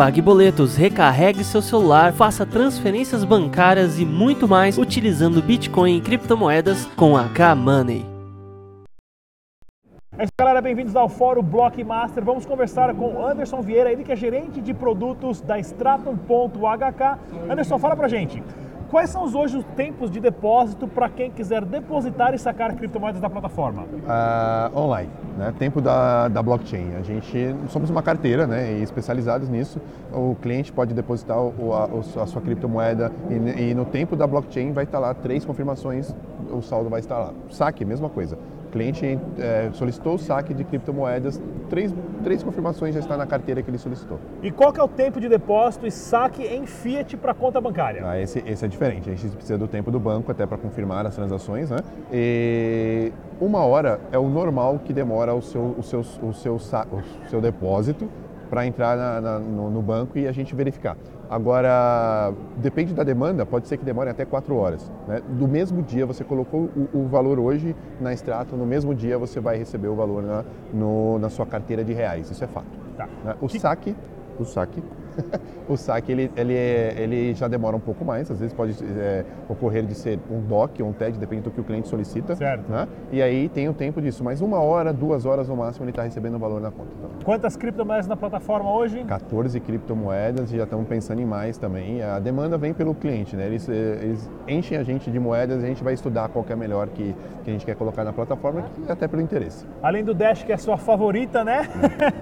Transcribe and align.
pague 0.00 0.22
boletos, 0.22 0.76
recarregue 0.76 1.44
seu 1.44 1.60
celular, 1.60 2.14
faça 2.14 2.46
transferências 2.46 3.22
bancárias 3.22 3.98
e 3.98 4.06
muito 4.06 4.48
mais 4.48 4.78
utilizando 4.78 5.42
Bitcoin 5.42 5.98
e 5.98 6.00
criptomoedas 6.00 6.86
com 6.96 7.18
a 7.18 7.28
K-Money. 7.28 8.06
É 10.16 10.24
isso, 10.24 10.32
galera. 10.38 10.62
Bem-vindos 10.62 10.96
ao 10.96 11.06
Fórum 11.06 11.42
Blockmaster. 11.42 12.24
Vamos 12.24 12.46
conversar 12.46 12.94
com 12.94 13.22
Anderson 13.22 13.60
Vieira, 13.60 13.92
ele 13.92 14.02
que 14.02 14.12
é 14.12 14.16
gerente 14.16 14.62
de 14.62 14.72
produtos 14.72 15.42
da 15.42 15.58
Stratum.hk. 15.58 17.18
Anderson, 17.50 17.78
fala 17.78 17.94
pra 17.94 18.08
gente. 18.08 18.42
Quais 18.90 19.08
são 19.10 19.22
hoje 19.22 19.56
os 19.56 19.64
tempos 19.76 20.10
de 20.10 20.18
depósito 20.18 20.88
para 20.88 21.08
quem 21.08 21.30
quiser 21.30 21.64
depositar 21.64 22.34
e 22.34 22.38
sacar 22.38 22.74
criptomoedas 22.74 23.20
da 23.20 23.30
plataforma? 23.30 23.82
Uh, 23.84 24.76
online, 24.76 25.08
né? 25.38 25.54
tempo 25.56 25.80
da, 25.80 26.26
da 26.26 26.42
blockchain. 26.42 26.96
A 26.96 27.02
gente 27.02 27.54
somos 27.68 27.88
uma 27.88 28.02
carteira 28.02 28.48
né? 28.48 28.72
e 28.72 28.82
especializados 28.82 29.48
nisso. 29.48 29.80
O 30.12 30.34
cliente 30.42 30.72
pode 30.72 30.92
depositar 30.92 31.38
o, 31.38 31.72
a, 31.72 31.84
a, 32.20 32.26
sua 32.26 32.42
criptomoeda 32.42 33.12
e, 33.30 33.70
e, 33.70 33.74
no 33.74 33.84
tempo 33.84 34.16
da 34.16 34.26
blockchain 34.26 34.72
vai 34.72 34.82
estar 34.82 34.98
lá 34.98 35.14
três 35.14 35.44
confirmações, 35.44 36.12
o 36.50 36.60
saldo 36.60 36.90
vai 36.90 36.98
estar 36.98 37.16
lá. 37.16 37.32
Saque, 37.48 37.84
mesma 37.84 38.08
coisa. 38.08 38.36
O 38.70 38.72
cliente 38.72 39.18
é, 39.36 39.68
solicitou 39.72 40.14
o 40.14 40.18
saque 40.18 40.54
de 40.54 40.62
criptomoedas, 40.62 41.42
três, 41.68 41.92
três 42.22 42.40
confirmações 42.40 42.94
já 42.94 43.00
está 43.00 43.16
na 43.16 43.26
carteira 43.26 43.60
que 43.62 43.68
ele 43.68 43.78
solicitou. 43.78 44.20
E 44.44 44.52
qual 44.52 44.72
que 44.72 44.78
é 44.78 44.82
o 44.82 44.86
tempo 44.86 45.20
de 45.20 45.28
depósito 45.28 45.88
e 45.88 45.90
saque 45.90 46.44
em 46.44 46.64
Fiat 46.66 47.16
para 47.16 47.34
conta 47.34 47.60
bancária? 47.60 48.00
Ah, 48.06 48.20
esse, 48.20 48.44
esse 48.46 48.64
é 48.64 48.68
diferente, 48.68 49.10
a 49.10 49.14
gente 49.16 49.34
precisa 49.34 49.58
do 49.58 49.66
tempo 49.66 49.90
do 49.90 49.98
banco 49.98 50.30
até 50.30 50.46
para 50.46 50.56
confirmar 50.56 51.04
as 51.04 51.16
transações, 51.16 51.68
né? 51.68 51.78
E 52.12 53.12
uma 53.40 53.64
hora 53.64 53.98
é 54.12 54.18
o 54.18 54.28
normal 54.28 54.78
que 54.84 54.92
demora 54.92 55.34
o 55.34 55.42
seu, 55.42 55.74
o 55.76 55.82
seu, 55.82 55.98
o 55.98 56.32
seu, 56.32 56.54
o 56.54 57.28
seu 57.28 57.40
depósito 57.40 58.08
para 58.50 58.66
entrar 58.66 58.96
na, 58.96 59.20
na, 59.20 59.38
no, 59.38 59.70
no 59.70 59.80
banco 59.80 60.18
e 60.18 60.26
a 60.26 60.32
gente 60.32 60.54
verificar. 60.54 60.96
Agora, 61.30 62.32
depende 62.56 62.92
da 62.92 63.04
demanda, 63.04 63.46
pode 63.46 63.68
ser 63.68 63.76
que 63.76 63.84
demore 63.84 64.10
até 64.10 64.24
quatro 64.24 64.56
horas. 64.56 64.90
Né? 65.06 65.22
Do 65.28 65.46
mesmo 65.46 65.80
dia, 65.80 66.04
você 66.04 66.24
colocou 66.24 66.68
o, 66.76 66.98
o, 66.98 67.06
valor 67.06 67.38
hoje 67.38 67.76
na 68.00 68.12
extrato, 68.12 68.56
no 68.56 68.66
mesmo 68.66 68.92
dia 68.92 69.16
você 69.16 69.38
vai 69.38 69.56
receber 69.56 69.86
o 69.86 69.94
valor 69.94 70.24
na, 70.24 70.44
no, 70.74 71.20
na 71.20 71.30
sua 71.30 71.46
carteira 71.46 71.84
de 71.84 71.92
reais, 71.92 72.28
isso 72.28 72.42
é 72.42 72.48
fato. 72.48 72.66
Tá. 72.96 73.08
Né? 73.24 73.36
O 73.40 73.48
saque, 73.48 73.94
o 74.40 74.44
saque 74.44 74.82
o 75.68 75.76
saque 75.76 76.12
ele, 76.12 76.30
ele, 76.36 76.54
é, 76.54 76.94
ele 76.98 77.34
já 77.34 77.48
demora 77.48 77.76
um 77.76 77.80
pouco 77.80 78.04
mais, 78.04 78.30
às 78.30 78.38
vezes 78.38 78.54
pode 78.54 78.76
é, 78.98 79.24
ocorrer 79.48 79.84
de 79.84 79.94
ser 79.94 80.18
um 80.30 80.40
DOC 80.40 80.82
ou 80.82 80.88
um 80.88 80.92
TED, 80.92 81.18
depende 81.18 81.42
do 81.42 81.50
que 81.50 81.60
o 81.60 81.64
cliente 81.64 81.88
solicita. 81.88 82.34
Certo. 82.34 82.70
Né? 82.70 82.88
E 83.12 83.22
aí 83.22 83.48
tem 83.48 83.68
o 83.68 83.72
tempo 83.72 84.00
disso, 84.00 84.22
mas 84.24 84.40
uma 84.40 84.60
hora, 84.60 84.92
duas 84.92 85.24
horas 85.24 85.48
no 85.48 85.56
máximo 85.56 85.84
ele 85.84 85.90
está 85.90 86.02
recebendo 86.02 86.34
o 86.34 86.38
valor 86.38 86.60
na 86.60 86.70
conta. 86.70 86.90
Então. 86.98 87.10
Quantas 87.24 87.56
criptomoedas 87.56 88.06
na 88.06 88.16
plataforma 88.16 88.72
hoje? 88.72 89.04
14 89.04 89.58
criptomoedas 89.60 90.52
e 90.52 90.56
já 90.56 90.64
estamos 90.64 90.86
pensando 90.86 91.20
em 91.20 91.26
mais 91.26 91.58
também. 91.58 92.02
A 92.02 92.18
demanda 92.18 92.58
vem 92.58 92.72
pelo 92.72 92.94
cliente, 92.94 93.36
né? 93.36 93.46
Eles, 93.46 93.68
eles 93.68 94.30
enchem 94.48 94.78
a 94.78 94.82
gente 94.82 95.10
de 95.10 95.18
moedas 95.18 95.62
e 95.62 95.64
a 95.64 95.68
gente 95.68 95.82
vai 95.82 95.94
estudar 95.94 96.28
qual 96.28 96.44
é 96.48 96.52
a 96.52 96.56
melhor 96.56 96.88
que, 96.88 97.14
que 97.44 97.50
a 97.50 97.52
gente 97.52 97.64
quer 97.64 97.76
colocar 97.76 98.04
na 98.04 98.12
plataforma, 98.12 98.64
até 98.88 99.06
pelo 99.06 99.22
interesse. 99.22 99.66
Além 99.82 100.04
do 100.04 100.14
Dash, 100.14 100.42
que 100.42 100.52
é 100.52 100.54
a 100.54 100.58
sua 100.58 100.76
favorita, 100.76 101.44
né? 101.44 101.68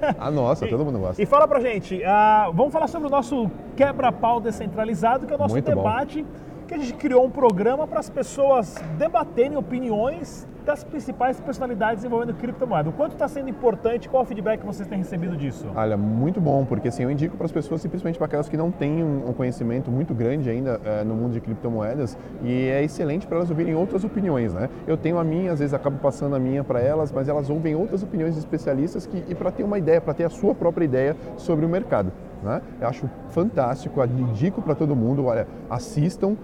É. 0.03 0.15
A 0.19 0.31
nossa, 0.31 0.67
todo 0.69 0.85
mundo 0.85 0.99
gosta. 0.99 1.23
E 1.23 1.27
fala 1.27 1.49
pra 1.49 1.61
gente, 1.61 1.97
uh, 1.97 2.53
vamos 2.53 2.73
falar 2.73 2.78
sobre 2.87 3.09
o 3.09 3.11
nosso 3.11 3.51
quebra-pau 3.75 4.41
descentralizado, 4.41 5.27
que 5.27 5.33
é 5.33 5.37
o 5.37 5.39
nosso 5.39 5.55
Muito 5.55 5.65
debate, 5.65 6.23
bom. 6.23 6.29
que 6.69 6.75
a 6.75 6.79
gente 6.79 6.95
criou 6.95 7.25
um 7.25 7.31
programa 7.31 7.87
para 7.87 7.99
as 7.99 8.11
pessoas 8.11 8.77
debaterem 8.99 9.57
opiniões 9.57 10.47
das 10.69 10.85
principais 10.85 11.41
personalidades 11.41 12.05
envolvendo 12.05 12.35
criptomoeda. 12.35 12.91
O 12.91 12.93
quanto 12.93 13.13
está 13.13 13.27
sendo 13.27 13.49
importante? 13.49 14.07
Qual 14.07 14.23
o 14.23 14.27
feedback 14.27 14.61
que 14.61 14.67
vocês 14.67 14.87
têm 14.87 14.99
recebido 14.99 15.35
disso? 15.35 15.67
Olha, 15.75 15.97
muito 15.97 16.43
bom, 16.43 16.67
porque 16.67 16.89
assim, 16.89 17.05
eu 17.05 17.11
indico 17.11 17.39
para 17.39 17.47
as 17.47 17.53
pessoas, 17.53 17.81
simplesmente 17.81 18.19
para 18.19 18.27
aquelas 18.27 18.51
que 18.51 18.57
não 18.57 18.71
têm 18.71 19.03
um 19.03 19.33
conhecimento 19.33 19.91
muito 19.91 20.13
grande 20.13 20.51
ainda 20.51 20.79
é, 20.85 21.05
no 21.05 21.15
mundo 21.15 21.33
de 21.33 21.41
criptomoedas, 21.41 22.19
e 22.43 22.69
é 22.69 22.85
excelente 22.85 23.27
para 23.27 23.39
elas 23.39 23.49
ouvirem 23.49 23.75
outras 23.75 24.05
opiniões, 24.05 24.53
né? 24.53 24.69
Eu 24.87 24.99
tenho 24.99 25.19
a 25.19 25.25
minha, 25.25 25.53
às 25.53 25.59
vezes 25.59 25.73
acabo 25.73 25.97
passando 26.01 26.37
a 26.37 26.39
minha 26.39 26.63
para 26.63 26.81
elas, 26.81 27.11
mas 27.11 27.31
elas 27.31 27.49
ouvem 27.49 27.75
outras 27.75 28.03
opiniões 28.03 28.35
de 28.35 28.41
especialistas 28.41 29.07
que, 29.07 29.25
e 29.27 29.35
para 29.35 29.51
ter 29.51 29.63
uma 29.63 29.79
ideia, 29.79 30.03
para 30.03 30.13
ter 30.13 30.25
a 30.25 30.31
sua 30.31 30.55
própria 30.55 30.85
ideia 30.85 31.17
sobre 31.39 31.65
o 31.65 31.69
mercado. 31.69 32.13
Né? 32.43 32.63
Eu 32.81 32.89
acho 32.89 33.11
fantástico, 33.31 34.03
indico 34.05 34.63
para 34.63 34.75
todo 34.75 34.95
mundo, 34.95 35.27
olha, 35.27 35.47
assistam, 35.69 36.29
uh, 36.29 36.37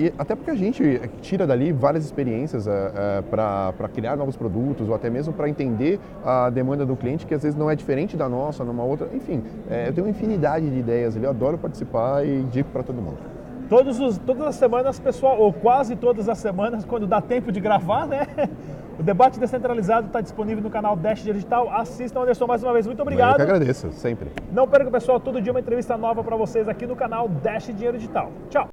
e 0.00 0.12
até 0.18 0.34
porque 0.34 0.50
a 0.50 0.54
gente 0.54 1.00
tira 1.20 1.46
dali 1.46 1.72
várias 1.72 2.04
experiências 2.04 2.66
uh, 2.66 2.70
uh, 2.70 3.22
para 3.24 3.88
criar 3.92 4.16
novos 4.16 4.36
produtos 4.36 4.88
ou 4.88 4.94
até 4.94 5.10
mesmo 5.10 5.32
para 5.32 5.48
entender 5.48 6.00
a 6.24 6.48
demanda 6.48 6.86
do 6.86 6.96
cliente 6.96 7.26
que 7.26 7.34
às 7.34 7.42
vezes 7.42 7.58
não 7.58 7.70
é 7.70 7.76
diferente 7.76 8.16
da 8.16 8.28
nossa, 8.28 8.64
numa 8.64 8.82
outra, 8.82 9.08
enfim, 9.12 9.42
eu 9.86 9.92
tenho 9.92 10.06
uma 10.06 10.10
infinidade 10.10 10.68
de 10.68 10.78
ideias 10.78 11.16
ali, 11.16 11.24
eu 11.24 11.30
adoro 11.30 11.58
participar 11.58 12.24
e 12.24 12.40
indico 12.40 12.70
para 12.70 12.82
todo 12.82 12.96
mundo. 12.96 13.18
Todos 13.68 14.00
os, 14.00 14.16
todas 14.16 14.46
as 14.46 14.54
semanas, 14.54 14.98
pessoal, 14.98 15.38
ou 15.38 15.52
quase 15.52 15.94
todas 15.94 16.26
as 16.26 16.38
semanas, 16.38 16.86
quando 16.86 17.06
dá 17.06 17.20
tempo 17.20 17.52
de 17.52 17.60
gravar, 17.60 18.06
né? 18.06 18.26
O 18.98 19.02
debate 19.02 19.38
descentralizado 19.38 20.08
está 20.08 20.20
disponível 20.20 20.62
no 20.62 20.70
canal 20.70 20.96
Dash 20.96 21.22
Digital. 21.22 21.70
Assistam, 21.70 22.22
Anderson, 22.22 22.46
mais 22.46 22.64
uma 22.64 22.72
vez. 22.72 22.84
Muito 22.84 23.00
obrigado. 23.00 23.32
Eu 23.32 23.36
que 23.36 23.42
agradeço, 23.42 23.92
sempre. 23.92 24.30
Não 24.50 24.66
perca, 24.66 24.90
pessoal, 24.90 25.20
todo 25.20 25.40
dia 25.40 25.52
uma 25.52 25.60
entrevista 25.60 25.96
nova 25.96 26.24
para 26.24 26.36
vocês 26.36 26.68
aqui 26.68 26.84
no 26.84 26.96
canal 26.96 27.28
Dash 27.28 27.66
Dinheiro 27.66 27.96
Digital. 27.96 28.32
Tchau. 28.50 28.68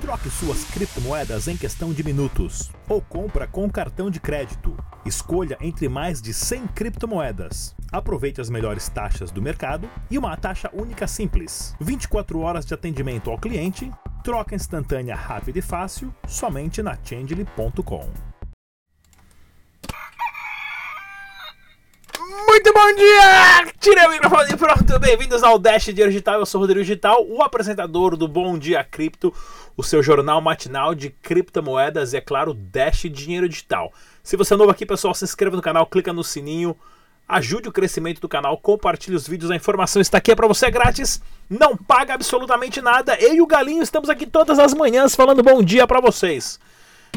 Troque 0.00 0.28
suas 0.28 0.64
criptomoedas 0.64 1.46
em 1.46 1.56
questão 1.56 1.92
de 1.92 2.02
minutos 2.02 2.70
ou 2.88 3.00
compra 3.00 3.46
com 3.46 3.68
cartão 3.70 4.10
de 4.10 4.18
crédito. 4.18 4.76
Escolha 5.04 5.56
entre 5.60 5.88
mais 5.88 6.20
de 6.20 6.32
100 6.32 6.68
criptomoedas. 6.68 7.74
Aproveite 7.92 8.40
as 8.40 8.50
melhores 8.50 8.88
taxas 8.88 9.30
do 9.30 9.42
mercado 9.42 9.88
e 10.10 10.18
uma 10.18 10.36
taxa 10.36 10.70
única 10.72 11.06
simples. 11.06 11.76
24 11.80 12.40
horas 12.40 12.64
de 12.64 12.74
atendimento 12.74 13.30
ao 13.30 13.38
cliente, 13.38 13.90
troca 14.24 14.54
instantânea 14.54 15.14
rápida 15.14 15.58
e 15.58 15.62
fácil 15.62 16.12
somente 16.26 16.82
na 16.82 16.96
Changely.com. 17.02 18.29
Muito 22.50 22.72
bom 22.72 22.94
dia! 22.96 23.72
Tirei 23.78 24.06
o 24.08 24.10
microfone 24.10 24.52
e 24.52 24.56
pronto. 24.56 24.98
Bem-vindos 24.98 25.44
ao 25.44 25.56
Dash 25.56 25.84
Digital. 25.84 26.40
Eu 26.40 26.44
sou 26.44 26.58
o 26.58 26.62
Rodrigo 26.62 26.80
Digital, 26.80 27.24
o 27.24 27.44
apresentador 27.44 28.16
do 28.16 28.26
Bom 28.26 28.58
Dia 28.58 28.82
Cripto, 28.82 29.32
o 29.76 29.84
seu 29.84 30.02
jornal 30.02 30.40
matinal 30.40 30.92
de 30.92 31.10
criptomoedas 31.10 32.12
e, 32.12 32.16
é 32.16 32.20
claro, 32.20 32.52
Dash 32.52 33.02
Dinheiro 33.02 33.48
Digital. 33.48 33.92
Se 34.20 34.36
você 34.36 34.54
é 34.54 34.56
novo 34.56 34.68
aqui, 34.68 34.84
pessoal, 34.84 35.14
se 35.14 35.24
inscreva 35.24 35.54
no 35.54 35.62
canal, 35.62 35.86
clica 35.86 36.12
no 36.12 36.24
sininho, 36.24 36.76
ajude 37.28 37.68
o 37.68 37.72
crescimento 37.72 38.20
do 38.20 38.28
canal, 38.28 38.58
compartilhe 38.58 39.14
os 39.14 39.28
vídeos, 39.28 39.52
a 39.52 39.54
informação 39.54 40.02
está 40.02 40.18
aqui 40.18 40.32
é 40.32 40.34
para 40.34 40.48
você 40.48 40.66
é 40.66 40.70
grátis, 40.72 41.22
não 41.48 41.76
paga 41.76 42.14
absolutamente 42.14 42.80
nada. 42.80 43.14
Eu 43.20 43.32
e 43.32 43.40
o 43.40 43.46
Galinho 43.46 43.84
estamos 43.84 44.10
aqui 44.10 44.26
todas 44.26 44.58
as 44.58 44.74
manhãs 44.74 45.14
falando 45.14 45.40
bom 45.40 45.62
dia 45.62 45.86
para 45.86 46.00
vocês. 46.00 46.58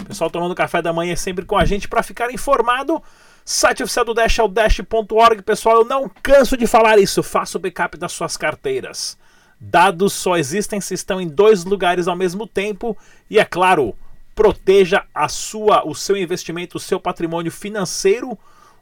Pessoal 0.08 0.30
tomando 0.30 0.54
café 0.54 0.80
da 0.80 0.94
manhã 0.94 1.16
sempre 1.16 1.44
com 1.44 1.58
a 1.58 1.66
gente 1.66 1.88
para 1.88 2.04
ficar 2.04 2.32
informado 2.32 3.02
Site 3.46 3.84
oficial 3.84 4.06
do 4.06 4.14
Dash 4.14 4.40
é 4.40 4.44
o 4.44 4.48
dash.org, 4.48 5.42
pessoal. 5.42 5.78
Eu 5.78 5.86
não 5.86 6.10
canso 6.22 6.56
de 6.56 6.66
falar 6.66 6.98
isso. 6.98 7.22
Faça 7.22 7.58
o 7.58 7.62
backup 7.62 7.98
das 7.98 8.14
suas 8.14 8.38
carteiras. 8.38 9.18
Dados 9.60 10.14
só 10.14 10.38
existem 10.38 10.80
se 10.82 10.94
estão 10.94 11.20
em 11.20 11.28
dois 11.28 11.64
lugares 11.64 12.08
ao 12.08 12.16
mesmo 12.16 12.46
tempo 12.46 12.98
e 13.30 13.40
é 13.40 13.46
claro, 13.46 13.96
proteja 14.36 15.06
a 15.14 15.30
sua, 15.30 15.88
o 15.88 15.96
seu 15.96 16.18
investimento, 16.18 16.78
o 16.78 16.82
seu 16.82 17.00
patrimônio 17.00 17.52
financeiro, 17.52 18.38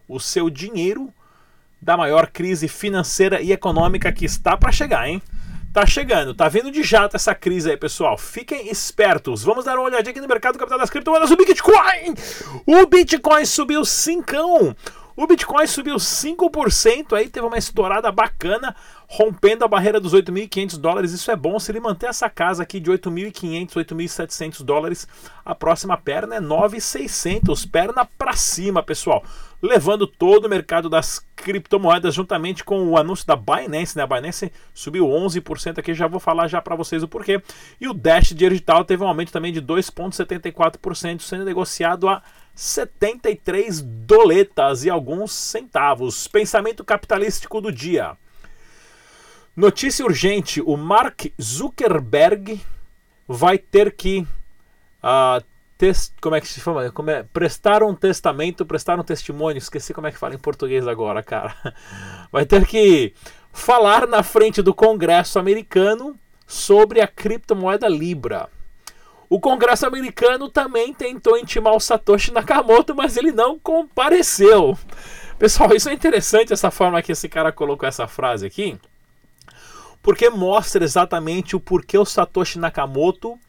o 0.08 0.20
seu 0.20 0.50
dinheiro 0.50 1.14
da 1.80 1.98
maior 1.98 2.28
crise 2.28 2.68
financeira 2.68 3.42
e 3.42 3.52
econômica 3.52 4.12
que 4.12 4.26
está 4.26 4.56
para 4.58 4.72
chegar, 4.72 5.08
hein? 5.08 5.22
Tá 5.74 5.86
chegando, 5.86 6.34
tá 6.34 6.50
vindo 6.50 6.70
de 6.70 6.84
jato 6.84 7.16
essa 7.16 7.34
crise 7.34 7.70
aí, 7.70 7.78
pessoal. 7.78 8.18
Fiquem 8.18 8.70
espertos. 8.70 9.42
Vamos 9.42 9.64
dar 9.64 9.76
uma 9.76 9.86
olhadinha 9.86 10.12
aqui 10.12 10.20
no 10.20 10.28
mercado 10.28 10.60
capital 10.60 10.78
das 10.78 10.90
criptomoedas. 10.90 11.32
O 11.32 11.38
Bitcoin! 11.38 12.14
O 12.66 12.86
Bitcoin 12.86 13.46
subiu 13.46 13.86
5. 13.86 14.76
O 15.16 15.28
Bitcoin 15.28 15.68
subiu 15.68 15.96
5%, 15.96 17.16
aí 17.16 17.30
teve 17.30 17.46
uma 17.46 17.58
estourada 17.58 18.12
bacana, 18.12 18.76
rompendo 19.08 19.64
a 19.64 19.68
barreira 19.68 20.00
dos 20.00 20.14
8.500 20.14 20.78
dólares. 20.78 21.14
Isso 21.14 21.32
é 21.32 21.36
bom 21.38 21.58
se 21.58 21.72
ele 21.72 21.80
manter 21.80 22.08
essa 22.08 22.30
casa 22.30 22.64
aqui 22.64 22.80
de 22.80 22.92
8.500, 22.92 23.74
8.700 23.74 24.64
dólares. 24.64 25.08
A 25.46 25.56
próxima 25.56 25.96
perna 25.96 26.36
é 26.36 26.42
9.600, 26.42 27.70
perna 27.70 28.06
para 28.18 28.34
cima, 28.34 28.84
pessoal. 28.84 29.24
Levando 29.62 30.08
todo 30.08 30.46
o 30.46 30.50
mercado 30.50 30.90
das 30.90 31.26
criptomoedas 31.36 32.16
juntamente 32.16 32.64
com 32.64 32.88
o 32.88 32.98
anúncio 32.98 33.28
da 33.28 33.36
Binance, 33.36 33.96
né? 33.96 34.04
A 34.04 34.08
Binance 34.08 34.52
subiu 34.74 35.06
11% 35.06 35.78
aqui, 35.78 35.94
já 35.94 36.08
vou 36.08 36.20
falar 36.20 36.48
já 36.48 36.62
para 36.62 36.76
vocês 36.76 37.04
o 37.04 37.08
porquê. 37.08 37.42
E 37.80 37.88
o 37.88 37.94
Dash 37.94 38.34
Digital 38.34 38.84
teve 38.84 39.04
um 39.04 39.08
aumento 39.08 39.32
também 39.32 39.54
de 39.54 39.62
2.74%, 39.62 41.22
sendo 41.22 41.46
negociado 41.46 42.10
a 42.10 42.24
73 42.56 43.82
doletas 43.82 44.84
e 44.84 44.90
alguns 44.90 45.32
centavos. 45.32 46.28
Pensamento 46.28 46.84
capitalístico 46.84 47.62
do 47.62 47.72
dia. 47.72 48.18
Notícia 49.56 50.06
urgente: 50.06 50.62
o 50.62 50.78
Mark 50.78 51.26
Zuckerberg 51.42 52.62
vai 53.28 53.58
ter 53.58 53.96
que 53.96 54.26
uh, 55.04 55.44
test, 55.82 56.14
como 56.22 56.36
é 56.36 56.42
que 56.42 56.48
se 56.48 56.62
chama? 56.62 56.92
Como 56.92 57.10
é? 57.10 57.24
Prestar 57.24 57.82
um 57.82 57.96
testamento, 57.96 58.64
prestar 58.64 59.00
um 59.00 59.04
testemunho. 59.04 59.58
Esqueci 59.58 59.96
como 59.96 60.06
é 60.06 60.12
que 60.12 60.18
fala 60.18 60.36
em 60.36 60.38
português 60.38 60.88
agora, 60.88 61.24
cara. 61.24 61.56
Vai 62.32 62.46
ter 62.46 62.68
que 62.68 63.16
falar 63.52 64.08
na 64.08 64.22
frente 64.22 64.62
do 64.62 64.76
Congresso 64.76 65.40
americano 65.40 66.16
sobre 66.46 67.02
a 67.02 67.08
criptomoeda 67.08 67.90
Libra. 67.90 68.48
O 69.28 69.40
Congresso 69.40 69.88
americano 69.88 70.50
também 70.50 70.94
tentou 70.94 71.36
intimar 71.36 71.74
o 71.74 71.80
Satoshi 71.80 72.32
Nakamoto, 72.32 72.94
mas 72.94 73.18
ele 73.18 73.32
não 73.32 73.58
compareceu. 73.58 74.78
Pessoal, 75.40 75.74
isso 75.74 75.90
é 75.90 75.94
interessante 75.94 76.54
essa 76.54 76.70
forma 76.70 77.02
que 77.02 77.14
esse 77.14 77.28
cara 77.28 77.52
colocou 77.52 77.90
essa 77.90 78.08
frase 78.08 78.46
aqui, 78.46 78.78
porque 80.04 80.30
mostra 80.30 80.84
exatamente 80.84 81.56
o 81.56 81.60
porquê 81.60 81.98
o 81.98 82.06
Satoshi 82.06 82.60
Nakamoto 82.60 83.40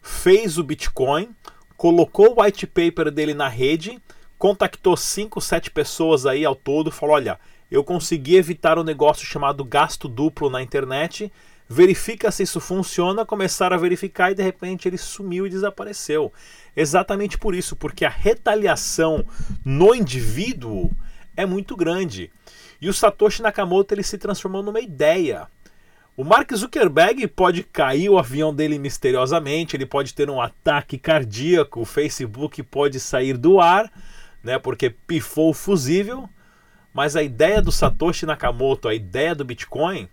fez 0.00 0.56
o 0.56 0.62
Bitcoin, 0.62 1.34
colocou 1.76 2.34
o 2.34 2.42
white 2.42 2.66
paper 2.66 3.10
dele 3.10 3.34
na 3.34 3.48
rede, 3.48 4.00
contactou 4.38 4.96
5, 4.96 5.40
7 5.40 5.70
pessoas 5.70 6.26
aí 6.26 6.44
ao 6.44 6.54
todo, 6.54 6.90
falou: 6.90 7.16
"Olha, 7.16 7.38
eu 7.70 7.82
consegui 7.82 8.36
evitar 8.36 8.78
um 8.78 8.84
negócio 8.84 9.26
chamado 9.26 9.64
gasto 9.64 10.08
duplo 10.08 10.48
na 10.48 10.62
internet. 10.62 11.32
Verifica 11.68 12.30
se 12.30 12.44
isso 12.44 12.60
funciona, 12.60 13.26
começaram 13.26 13.74
a 13.74 13.78
verificar 13.78 14.30
e 14.30 14.36
de 14.36 14.42
repente 14.42 14.86
ele 14.86 14.96
sumiu 14.96 15.46
e 15.46 15.50
desapareceu. 15.50 16.32
Exatamente 16.76 17.36
por 17.36 17.54
isso, 17.56 17.74
porque 17.74 18.04
a 18.04 18.08
retaliação 18.08 19.24
no 19.64 19.94
indivíduo 19.94 20.92
é 21.36 21.44
muito 21.44 21.74
grande. 21.74 22.30
E 22.80 22.88
o 22.88 22.94
Satoshi 22.94 23.42
Nakamoto 23.42 23.92
ele 23.94 24.04
se 24.04 24.16
transformou 24.16 24.62
numa 24.62 24.80
ideia. 24.80 25.48
O 26.16 26.24
Mark 26.24 26.50
Zuckerberg 26.54 27.26
pode 27.26 27.62
cair 27.62 28.08
o 28.08 28.18
avião 28.18 28.54
dele 28.54 28.78
misteriosamente, 28.78 29.76
ele 29.76 29.84
pode 29.84 30.14
ter 30.14 30.30
um 30.30 30.40
ataque 30.40 30.96
cardíaco, 30.96 31.82
o 31.82 31.84
Facebook 31.84 32.62
pode 32.62 32.98
sair 32.98 33.36
do 33.36 33.60
ar, 33.60 33.92
né, 34.42 34.58
porque 34.58 34.88
pifou 34.88 35.50
o 35.50 35.54
fusível, 35.54 36.26
mas 36.94 37.16
a 37.16 37.22
ideia 37.22 37.60
do 37.60 37.70
Satoshi 37.70 38.24
Nakamoto, 38.24 38.88
a 38.88 38.94
ideia 38.94 39.34
do 39.34 39.44
Bitcoin, 39.44 40.08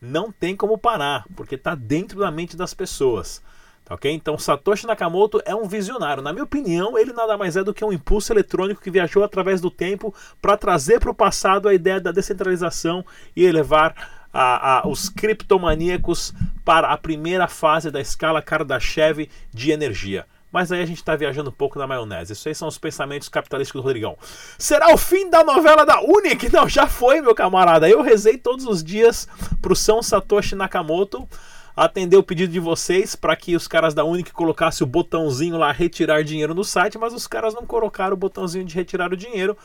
não 0.00 0.30
tem 0.30 0.54
como 0.54 0.78
parar, 0.78 1.24
porque 1.34 1.56
está 1.56 1.74
dentro 1.74 2.20
da 2.20 2.30
mente 2.30 2.56
das 2.56 2.72
pessoas. 2.72 3.42
Tá 3.84 3.96
ok? 3.96 4.08
Então, 4.12 4.38
Satoshi 4.38 4.86
Nakamoto 4.86 5.42
é 5.44 5.52
um 5.52 5.66
visionário. 5.66 6.22
Na 6.22 6.32
minha 6.32 6.44
opinião, 6.44 6.96
ele 6.96 7.12
nada 7.12 7.36
mais 7.36 7.56
é 7.56 7.64
do 7.64 7.74
que 7.74 7.84
um 7.84 7.92
impulso 7.92 8.32
eletrônico 8.32 8.80
que 8.80 8.90
viajou 8.90 9.24
através 9.24 9.60
do 9.60 9.68
tempo 9.68 10.14
para 10.40 10.56
trazer 10.56 11.00
para 11.00 11.10
o 11.10 11.14
passado 11.14 11.68
a 11.68 11.74
ideia 11.74 12.00
da 12.00 12.12
descentralização 12.12 13.04
e 13.34 13.44
elevar 13.44 14.19
a, 14.32 14.78
a, 14.78 14.88
os 14.88 15.08
criptomaníacos 15.08 16.32
para 16.64 16.88
a 16.88 16.96
primeira 16.96 17.48
fase 17.48 17.90
da 17.90 18.00
escala 18.00 18.42
Kardashev 18.42 19.28
de 19.52 19.70
energia. 19.70 20.26
Mas 20.52 20.72
aí 20.72 20.82
a 20.82 20.86
gente 20.86 20.98
está 20.98 21.14
viajando 21.14 21.50
um 21.50 21.52
pouco 21.52 21.78
na 21.78 21.86
maionese. 21.86 22.32
Isso 22.32 22.48
aí 22.48 22.54
são 22.54 22.66
os 22.66 22.76
pensamentos 22.76 23.28
capitalísticos 23.28 23.80
do 23.80 23.84
Rodrigão. 23.84 24.16
Será 24.58 24.92
o 24.92 24.98
fim 24.98 25.30
da 25.30 25.44
novela 25.44 25.86
da 25.86 26.00
Unic? 26.00 26.52
Não, 26.52 26.68
já 26.68 26.88
foi, 26.88 27.20
meu 27.20 27.34
camarada. 27.34 27.88
Eu 27.88 28.02
rezei 28.02 28.36
todos 28.36 28.66
os 28.66 28.82
dias 28.82 29.28
para 29.62 29.72
o 29.72 29.76
São 29.76 30.02
Satoshi 30.02 30.56
Nakamoto 30.56 31.28
atender 31.76 32.16
o 32.16 32.22
pedido 32.22 32.52
de 32.52 32.60
vocês 32.60 33.14
para 33.14 33.36
que 33.36 33.54
os 33.54 33.68
caras 33.68 33.94
da 33.94 34.04
Unic 34.04 34.32
colocassem 34.32 34.84
o 34.84 34.90
botãozinho 34.90 35.56
lá 35.56 35.72
retirar 35.72 36.22
dinheiro 36.22 36.54
no 36.54 36.64
site, 36.64 36.98
mas 36.98 37.14
os 37.14 37.26
caras 37.26 37.54
não 37.54 37.64
colocaram 37.64 38.14
o 38.14 38.18
botãozinho 38.18 38.64
de 38.64 38.74
retirar 38.74 39.12
o 39.12 39.16
dinheiro. 39.16 39.56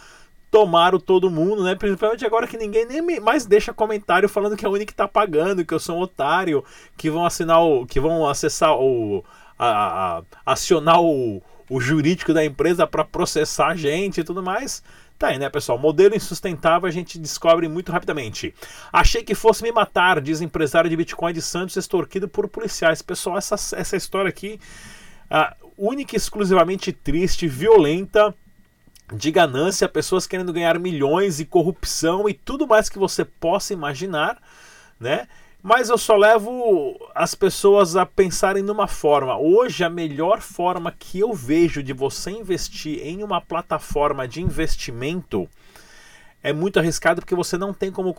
Tomaram 0.55 0.97
todo 0.97 1.29
mundo, 1.29 1.65
né? 1.65 1.75
Principalmente 1.75 2.25
agora 2.25 2.47
que 2.47 2.55
ninguém 2.55 2.85
nem 2.85 3.19
mais 3.19 3.45
deixa 3.45 3.73
comentário 3.73 4.29
falando 4.29 4.55
que 4.55 4.65
a 4.65 4.69
Unic 4.69 4.93
tá 4.93 5.05
pagando, 5.05 5.65
que 5.65 5.73
eu 5.73 5.79
sou 5.81 5.97
um 5.97 5.99
otário, 5.99 6.63
que 6.95 7.09
vão 7.09 7.25
assinar 7.25 7.61
o. 7.61 7.85
que 7.85 7.99
vão 7.99 8.25
acessar 8.25 8.73
o. 8.79 9.21
A, 9.59 10.19
a, 10.19 10.23
acionar 10.45 11.01
o, 11.01 11.43
o 11.69 11.81
jurídico 11.81 12.33
da 12.33 12.45
empresa 12.45 12.87
para 12.87 13.03
processar 13.03 13.67
a 13.67 13.75
gente 13.75 14.21
e 14.21 14.23
tudo 14.23 14.41
mais. 14.41 14.81
Tá 15.19 15.27
aí, 15.27 15.37
né, 15.37 15.49
pessoal? 15.49 15.77
Modelo 15.77 16.15
insustentável 16.15 16.87
a 16.87 16.91
gente 16.91 17.19
descobre 17.19 17.67
muito 17.67 17.91
rapidamente. 17.91 18.55
Achei 18.93 19.25
que 19.25 19.35
fosse 19.35 19.61
me 19.61 19.73
matar, 19.73 20.21
diz 20.21 20.39
empresário 20.39 20.89
de 20.89 20.95
Bitcoin 20.95 21.33
de 21.33 21.41
Santos, 21.41 21.75
extorquido 21.75 22.29
por 22.29 22.47
policiais. 22.47 23.01
Pessoal, 23.01 23.37
essa, 23.37 23.55
essa 23.75 23.97
história 23.97 24.29
aqui, 24.29 24.57
uh, 25.29 25.69
única 25.77 26.15
e 26.15 26.17
exclusivamente 26.17 26.93
triste, 26.93 27.45
violenta, 27.45 28.33
de 29.13 29.31
ganância, 29.31 29.87
pessoas 29.87 30.25
querendo 30.25 30.53
ganhar 30.53 30.79
milhões 30.79 31.39
e 31.39 31.45
corrupção 31.45 32.27
e 32.27 32.33
tudo 32.33 32.67
mais 32.67 32.89
que 32.89 32.97
você 32.97 33.23
possa 33.23 33.73
imaginar, 33.73 34.41
né? 34.99 35.27
Mas 35.61 35.89
eu 35.89 35.97
só 35.97 36.15
levo 36.15 36.95
as 37.15 37.33
pessoas 37.33 37.95
a 37.95 38.05
pensarem 38.05 38.61
numa 38.61 38.87
forma. 38.87 39.35
Hoje, 39.35 39.83
a 39.83 39.89
melhor 39.89 40.39
forma 40.39 40.91
que 40.91 41.19
eu 41.19 41.33
vejo 41.33 41.81
de 41.81 41.91
você 41.91 42.29
investir 42.29 42.99
em 43.01 43.23
uma 43.23 43.41
plataforma 43.41 44.27
de 44.27 44.43
investimento 44.43 45.49
é 46.43 46.53
muito 46.53 46.77
arriscado 46.77 47.21
porque 47.21 47.33
você 47.33 47.57
não 47.57 47.73
tem 47.73 47.91
como 47.91 48.15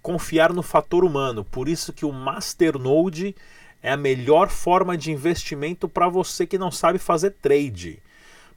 confiar 0.00 0.52
no 0.52 0.62
fator 0.62 1.04
humano. 1.04 1.44
Por 1.44 1.68
isso 1.68 1.92
que 1.92 2.06
o 2.06 2.12
Masternode 2.12 3.34
é 3.82 3.90
a 3.90 3.96
melhor 3.96 4.48
forma 4.48 4.96
de 4.96 5.10
investimento 5.10 5.88
para 5.88 6.08
você 6.08 6.46
que 6.46 6.56
não 6.56 6.70
sabe 6.70 6.98
fazer 7.00 7.30
trade. 7.42 8.00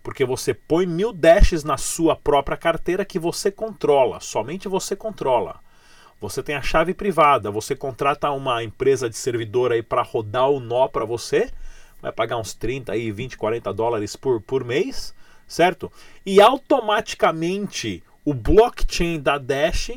Porque 0.05 0.23
você 0.23 0.53
põe 0.53 0.85
mil 0.85 1.11
dashes 1.11 1.63
na 1.63 1.77
sua 1.77 2.15
própria 2.15 2.55
carteira 2.55 3.03
que 3.03 3.17
você 3.17 3.51
controla, 3.51 4.19
somente 4.19 4.67
você 4.67 4.95
controla. 4.95 5.59
Você 6.21 6.43
tem 6.43 6.53
a 6.53 6.61
chave 6.61 6.93
privada, 6.93 7.49
você 7.49 7.75
contrata 7.75 8.29
uma 8.29 8.63
empresa 8.63 9.09
de 9.09 9.17
servidor 9.17 9.71
aí 9.71 9.81
para 9.81 10.03
rodar 10.03 10.47
o 10.51 10.59
nó 10.59 10.87
para 10.87 11.05
você, 11.05 11.49
vai 11.99 12.11
pagar 12.11 12.37
uns 12.37 12.53
30 12.53 12.91
aí, 12.91 13.11
20, 13.11 13.35
40 13.35 13.73
dólares 13.73 14.15
por, 14.15 14.39
por 14.39 14.63
mês, 14.63 15.11
certo? 15.47 15.91
E 16.23 16.39
automaticamente 16.39 18.03
o 18.23 18.31
blockchain 18.31 19.19
da 19.19 19.39
Dash 19.39 19.89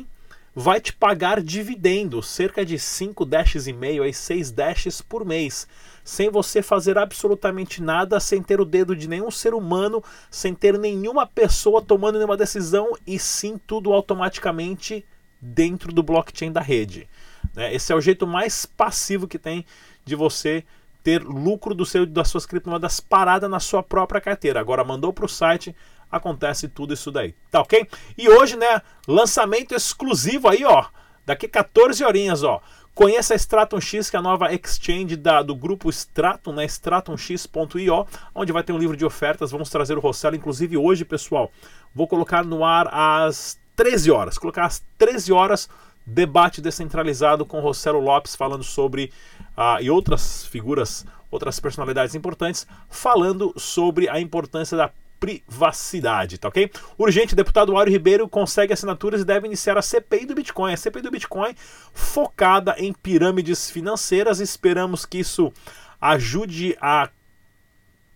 vai 0.59 0.81
te 0.81 0.91
pagar 0.91 1.41
dividendos, 1.41 2.27
cerca 2.27 2.65
de 2.65 2.77
5 2.77 3.23
dashes 3.23 3.65
e 3.65 3.71
meio, 3.71 4.03
aí 4.03 4.13
6 4.13 4.51
dashes 4.51 5.01
por 5.01 5.23
mês, 5.23 5.65
sem 6.03 6.29
você 6.29 6.61
fazer 6.61 6.97
absolutamente 6.97 7.81
nada, 7.81 8.19
sem 8.19 8.43
ter 8.43 8.59
o 8.59 8.65
dedo 8.65 8.93
de 8.93 9.07
nenhum 9.07 9.31
ser 9.31 9.53
humano, 9.53 10.03
sem 10.29 10.53
ter 10.53 10.77
nenhuma 10.77 11.25
pessoa 11.25 11.81
tomando 11.81 12.17
nenhuma 12.17 12.35
decisão 12.35 12.89
e 13.07 13.17
sim 13.17 13.57
tudo 13.57 13.93
automaticamente 13.93 15.05
dentro 15.39 15.93
do 15.93 16.03
blockchain 16.03 16.51
da 16.51 16.61
rede. 16.61 17.07
Né? 17.55 17.73
Esse 17.73 17.93
é 17.93 17.95
o 17.95 18.01
jeito 18.01 18.27
mais 18.27 18.65
passivo 18.65 19.29
que 19.29 19.39
tem 19.39 19.65
de 20.03 20.13
você 20.13 20.65
ter 21.01 21.23
lucro 21.23 21.73
do 21.73 21.85
seu, 21.85 22.05
das 22.05 22.27
suas 22.27 22.45
criptomoedas 22.45 22.99
parada 22.99 23.47
na 23.47 23.61
sua 23.61 23.81
própria 23.81 24.19
carteira. 24.19 24.59
Agora 24.59 24.83
mandou 24.83 25.13
para 25.13 25.25
o 25.25 25.29
site, 25.29 25.73
acontece 26.11 26.67
tudo 26.67 26.93
isso 26.93 27.11
daí. 27.11 27.33
Tá 27.51 27.61
ok? 27.61 27.87
E 28.17 28.29
hoje, 28.29 28.55
né, 28.55 28.81
lançamento 29.07 29.73
exclusivo 29.73 30.47
aí, 30.47 30.63
ó. 30.65 30.85
Daqui 31.25 31.47
14 31.47 32.03
horinhas, 32.03 32.43
ó. 32.43 32.61
Conheça 32.99 33.33
a 33.33 33.37
Stratum 33.37 33.79
X, 33.79 34.09
que 34.09 34.17
é 34.17 34.19
a 34.19 34.21
nova 34.21 34.53
exchange 34.53 35.15
da, 35.15 35.41
do 35.41 35.55
grupo 35.55 35.89
Stratum, 35.89 36.51
né? 36.51 36.65
stratumx.io, 36.65 38.05
onde 38.35 38.51
vai 38.51 38.61
ter 38.61 38.73
um 38.73 38.77
livro 38.77 38.97
de 38.97 39.05
ofertas. 39.05 39.51
Vamos 39.51 39.69
trazer 39.69 39.97
o 39.97 40.01
Rossello, 40.01 40.35
inclusive 40.35 40.75
hoje, 40.75 41.05
pessoal. 41.05 41.49
Vou 41.95 42.07
colocar 42.07 42.43
no 42.43 42.65
ar 42.65 42.89
às 42.91 43.57
13 43.77 44.11
horas. 44.11 44.37
Colocar 44.37 44.65
às 44.65 44.83
13 44.97 45.31
horas, 45.31 45.69
debate 46.05 46.59
descentralizado 46.59 47.45
com 47.45 47.61
Rossello 47.61 48.01
Lopes 48.01 48.35
falando 48.35 48.65
sobre. 48.65 49.13
Uh, 49.55 49.81
e 49.81 49.89
outras 49.89 50.45
figuras, 50.45 51.05
outras 51.31 51.57
personalidades 51.57 52.15
importantes, 52.15 52.67
falando 52.89 53.53
sobre 53.55 54.09
a 54.09 54.19
importância 54.19 54.75
da 54.75 54.91
privacidade, 55.19 56.37
tá 56.37 56.47
ok? 56.47 56.71
Urgente, 56.97 57.35
deputado 57.35 57.75
Áureo 57.75 57.91
Ribeiro 57.91 58.27
consegue 58.27 58.73
assinaturas 58.73 59.21
e 59.21 59.25
deve 59.25 59.47
iniciar 59.47 59.77
a 59.77 59.81
CPI 59.81 60.25
do 60.25 60.35
Bitcoin. 60.35 60.73
A 60.73 60.77
CPI 60.77 61.01
do 61.01 61.11
Bitcoin 61.11 61.55
focada 61.93 62.75
em 62.77 62.93
pirâmides 62.93 63.69
financeiras. 63.69 64.39
Esperamos 64.39 65.05
que 65.05 65.19
isso 65.19 65.51
ajude 65.99 66.77
a 66.79 67.09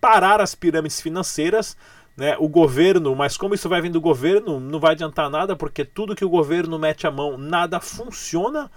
parar 0.00 0.40
as 0.40 0.54
pirâmides 0.54 1.00
financeiras 1.00 1.76
né, 2.16 2.36
o 2.38 2.48
governo, 2.48 3.14
mas 3.14 3.36
como 3.36 3.54
isso 3.54 3.68
vai 3.68 3.80
vir 3.80 3.90
do 3.90 4.00
governo, 4.00 4.60
não 4.60 4.78
vai 4.78 4.92
adiantar 4.92 5.28
nada, 5.28 5.56
porque 5.56 5.84
tudo 5.84 6.14
que 6.14 6.24
o 6.24 6.28
governo 6.28 6.78
mete 6.78 7.06
a 7.06 7.10
mão, 7.10 7.36
nada 7.36 7.80
funciona, 7.80 8.70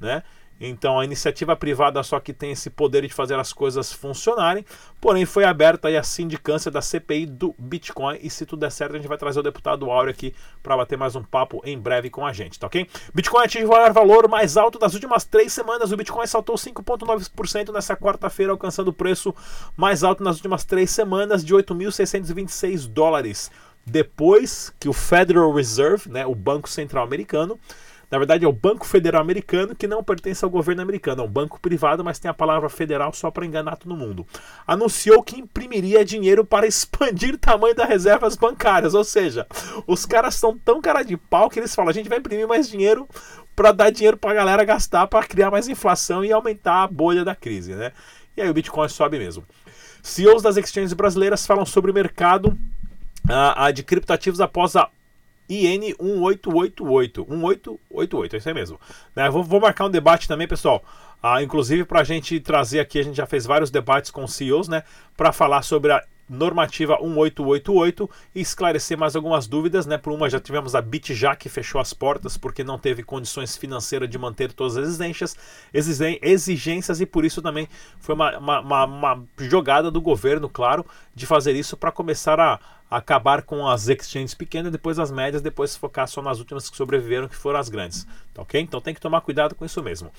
né? 0.00 0.22
Então 0.60 1.00
a 1.00 1.04
iniciativa 1.04 1.56
privada 1.56 2.02
só 2.02 2.20
que 2.20 2.32
tem 2.34 2.52
esse 2.52 2.68
poder 2.68 3.06
de 3.06 3.14
fazer 3.14 3.38
as 3.38 3.52
coisas 3.52 3.92
funcionarem, 3.92 4.64
porém 5.00 5.24
foi 5.24 5.44
aberta 5.44 5.88
aí 5.88 5.96
a 5.96 6.02
sindicância 6.02 6.70
da 6.70 6.82
CPI 6.82 7.24
do 7.24 7.54
Bitcoin 7.58 8.18
e 8.22 8.28
se 8.28 8.44
tudo 8.44 8.60
der 8.60 8.70
certo 8.70 8.94
a 8.94 8.98
gente 8.98 9.08
vai 9.08 9.16
trazer 9.16 9.40
o 9.40 9.42
deputado 9.42 9.90
Áureo 9.90 10.10
aqui 10.10 10.34
para 10.62 10.76
bater 10.76 10.98
mais 10.98 11.16
um 11.16 11.22
papo 11.22 11.62
em 11.64 11.78
breve 11.78 12.10
com 12.10 12.26
a 12.26 12.32
gente, 12.32 12.58
tá 12.58 12.66
ok? 12.66 12.86
Bitcoin 13.14 13.44
atinge 13.44 13.64
o 13.64 13.92
valor 13.92 14.28
mais 14.28 14.56
alto 14.56 14.78
das 14.78 14.92
últimas 14.92 15.24
três 15.24 15.52
semanas, 15.52 15.92
o 15.92 15.96
Bitcoin 15.96 16.26
saltou 16.26 16.56
5,9% 16.56 17.72
nessa 17.72 17.96
quarta-feira, 17.96 18.52
alcançando 18.52 18.88
o 18.88 18.92
preço 18.92 19.34
mais 19.76 20.04
alto 20.04 20.22
nas 20.22 20.36
últimas 20.36 20.64
três 20.64 20.90
semanas 20.90 21.44
de 21.44 21.54
8.626 21.54 22.86
dólares. 22.86 23.50
depois 23.86 24.72
que 24.78 24.88
o 24.88 24.92
Federal 24.92 25.52
Reserve, 25.52 26.10
né, 26.10 26.26
o 26.26 26.34
Banco 26.34 26.68
Central 26.68 27.04
Americano, 27.04 27.58
na 28.10 28.18
verdade 28.18 28.44
é 28.44 28.48
o 28.48 28.52
Banco 28.52 28.86
Federal 28.86 29.22
Americano 29.22 29.74
que 29.74 29.86
não 29.86 30.02
pertence 30.02 30.44
ao 30.44 30.50
governo 30.50 30.82
americano, 30.82 31.22
é 31.22 31.24
um 31.24 31.30
banco 31.30 31.60
privado, 31.60 32.02
mas 32.02 32.18
tem 32.18 32.30
a 32.30 32.34
palavra 32.34 32.68
federal 32.68 33.12
só 33.12 33.30
para 33.30 33.46
enganar 33.46 33.76
todo 33.76 33.96
mundo. 33.96 34.26
Anunciou 34.66 35.22
que 35.22 35.38
imprimiria 35.38 36.04
dinheiro 36.04 36.44
para 36.44 36.66
expandir 36.68 37.34
o 37.34 37.38
tamanho 37.38 37.74
das 37.74 37.88
reservas 37.88 38.36
bancárias, 38.36 38.94
ou 38.94 39.04
seja, 39.04 39.46
os 39.86 40.04
caras 40.04 40.34
são 40.34 40.58
tão 40.58 40.80
cara 40.80 41.02
de 41.02 41.16
pau 41.16 41.48
que 41.48 41.60
eles 41.60 41.74
falam: 41.74 41.90
a 41.90 41.94
gente 41.94 42.08
vai 42.08 42.18
imprimir 42.18 42.48
mais 42.48 42.68
dinheiro 42.68 43.08
para 43.54 43.72
dar 43.72 43.90
dinheiro 43.90 44.16
para 44.16 44.30
a 44.30 44.34
galera 44.34 44.64
gastar, 44.64 45.06
para 45.06 45.26
criar 45.26 45.50
mais 45.50 45.68
inflação 45.68 46.24
e 46.24 46.32
aumentar 46.32 46.82
a 46.82 46.86
bolha 46.86 47.24
da 47.24 47.34
crise, 47.34 47.74
né? 47.74 47.92
E 48.36 48.42
aí 48.42 48.48
o 48.48 48.54
Bitcoin 48.54 48.88
sobe 48.88 49.18
mesmo. 49.18 49.44
CEOs 50.02 50.42
das 50.42 50.56
exchanges 50.56 50.94
brasileiras 50.94 51.46
falam 51.46 51.66
sobre 51.66 51.90
o 51.90 51.94
mercado 51.94 52.58
uh, 53.26 53.72
de 53.72 53.82
criptativos 53.82 54.40
após 54.40 54.76
a 54.76 54.88
IN 55.50 55.94
1888. 56.00 57.26
1888, 57.28 58.36
é 58.36 58.38
isso 58.38 58.48
aí 58.48 58.54
mesmo. 58.54 58.80
Né? 59.16 59.28
Vou, 59.28 59.42
vou, 59.42 59.60
marcar 59.60 59.86
um 59.86 59.90
debate 59.90 60.28
também, 60.28 60.46
pessoal. 60.46 60.82
Ah, 61.20 61.42
inclusive, 61.42 61.84
para 61.84 62.00
a 62.00 62.04
gente 62.04 62.38
trazer 62.40 62.78
aqui, 62.78 62.98
a 62.98 63.02
gente 63.02 63.16
já 63.16 63.26
fez 63.26 63.44
vários 63.44 63.70
debates 63.70 64.10
com 64.10 64.26
CEOs, 64.26 64.68
né? 64.68 64.84
Para 65.16 65.32
falar 65.32 65.62
sobre 65.62 65.92
a 65.92 66.02
normativa 66.30 66.96
1888 67.02 68.08
e 68.36 68.40
esclarecer 68.40 68.96
mais 68.96 69.16
algumas 69.16 69.48
dúvidas, 69.48 69.84
né? 69.84 69.98
Por 69.98 70.12
uma 70.12 70.30
já 70.30 70.38
tivemos 70.38 70.76
a 70.76 70.80
Bitja 70.80 71.34
que 71.34 71.48
fechou 71.48 71.80
as 71.80 71.92
portas 71.92 72.38
porque 72.38 72.62
não 72.62 72.78
teve 72.78 73.02
condições 73.02 73.56
financeiras 73.56 74.08
de 74.08 74.16
manter 74.16 74.52
todas 74.52 74.76
as 74.76 74.88
exigências, 74.88 75.36
exigências 76.22 77.00
e 77.00 77.06
por 77.06 77.24
isso 77.24 77.42
também 77.42 77.68
foi 77.98 78.14
uma, 78.14 78.38
uma, 78.38 78.60
uma, 78.60 78.84
uma 78.84 79.24
jogada 79.38 79.90
do 79.90 80.00
governo, 80.00 80.48
claro, 80.48 80.86
de 81.12 81.26
fazer 81.26 81.56
isso 81.56 81.76
para 81.76 81.90
começar 81.90 82.38
a, 82.38 82.60
acabar 82.90 83.42
com 83.42 83.68
as 83.68 83.88
exchanges 83.88 84.34
pequenas, 84.34 84.72
depois 84.72 84.98
as 84.98 85.12
médias, 85.12 85.40
depois 85.40 85.76
focar 85.76 86.08
só 86.08 86.20
nas 86.20 86.40
últimas 86.40 86.68
que 86.68 86.76
sobreviveram, 86.76 87.28
que 87.28 87.36
foram 87.36 87.60
as 87.60 87.68
grandes. 87.68 88.04
Tá 88.34 88.42
ok? 88.42 88.60
Então 88.60 88.80
tem 88.80 88.92
que 88.92 89.00
tomar 89.00 89.20
cuidado 89.20 89.54
com 89.54 89.64
isso 89.64 89.80
mesmo. 89.80 90.10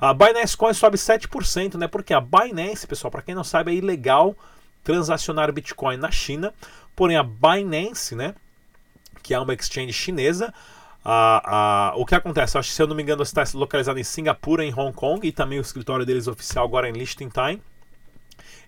A 0.00 0.14
Binance 0.14 0.56
Coin 0.56 0.72
sobe 0.72 0.96
7%, 0.96 1.74
né? 1.74 1.88
Porque 1.88 2.14
a 2.14 2.20
Binance, 2.20 2.86
pessoal, 2.86 3.10
para 3.10 3.22
quem 3.22 3.34
não 3.34 3.42
sabe, 3.42 3.72
é 3.72 3.74
ilegal 3.74 4.36
transacionar 4.84 5.52
Bitcoin 5.52 5.96
na 5.96 6.10
China. 6.12 6.54
Porém, 6.94 7.16
a 7.16 7.24
Binance, 7.24 8.14
né? 8.14 8.34
Que 9.22 9.34
é 9.34 9.38
uma 9.40 9.52
exchange 9.52 9.92
chinesa, 9.92 10.54
a, 11.04 11.90
a, 11.90 11.96
o 11.96 12.06
que 12.06 12.14
acontece? 12.14 12.56
Acho 12.56 12.70
se 12.70 12.80
eu 12.80 12.86
não 12.86 12.94
me 12.94 13.02
engano, 13.02 13.22
está 13.22 13.42
localizado 13.54 13.98
em 13.98 14.04
Singapura, 14.04 14.64
em 14.64 14.72
Hong 14.72 14.92
Kong, 14.92 15.26
e 15.26 15.32
também 15.32 15.58
o 15.58 15.62
escritório 15.62 16.06
deles 16.06 16.28
oficial 16.28 16.64
agora 16.64 16.88
em 16.88 16.92
Liechtenstein 16.92 17.60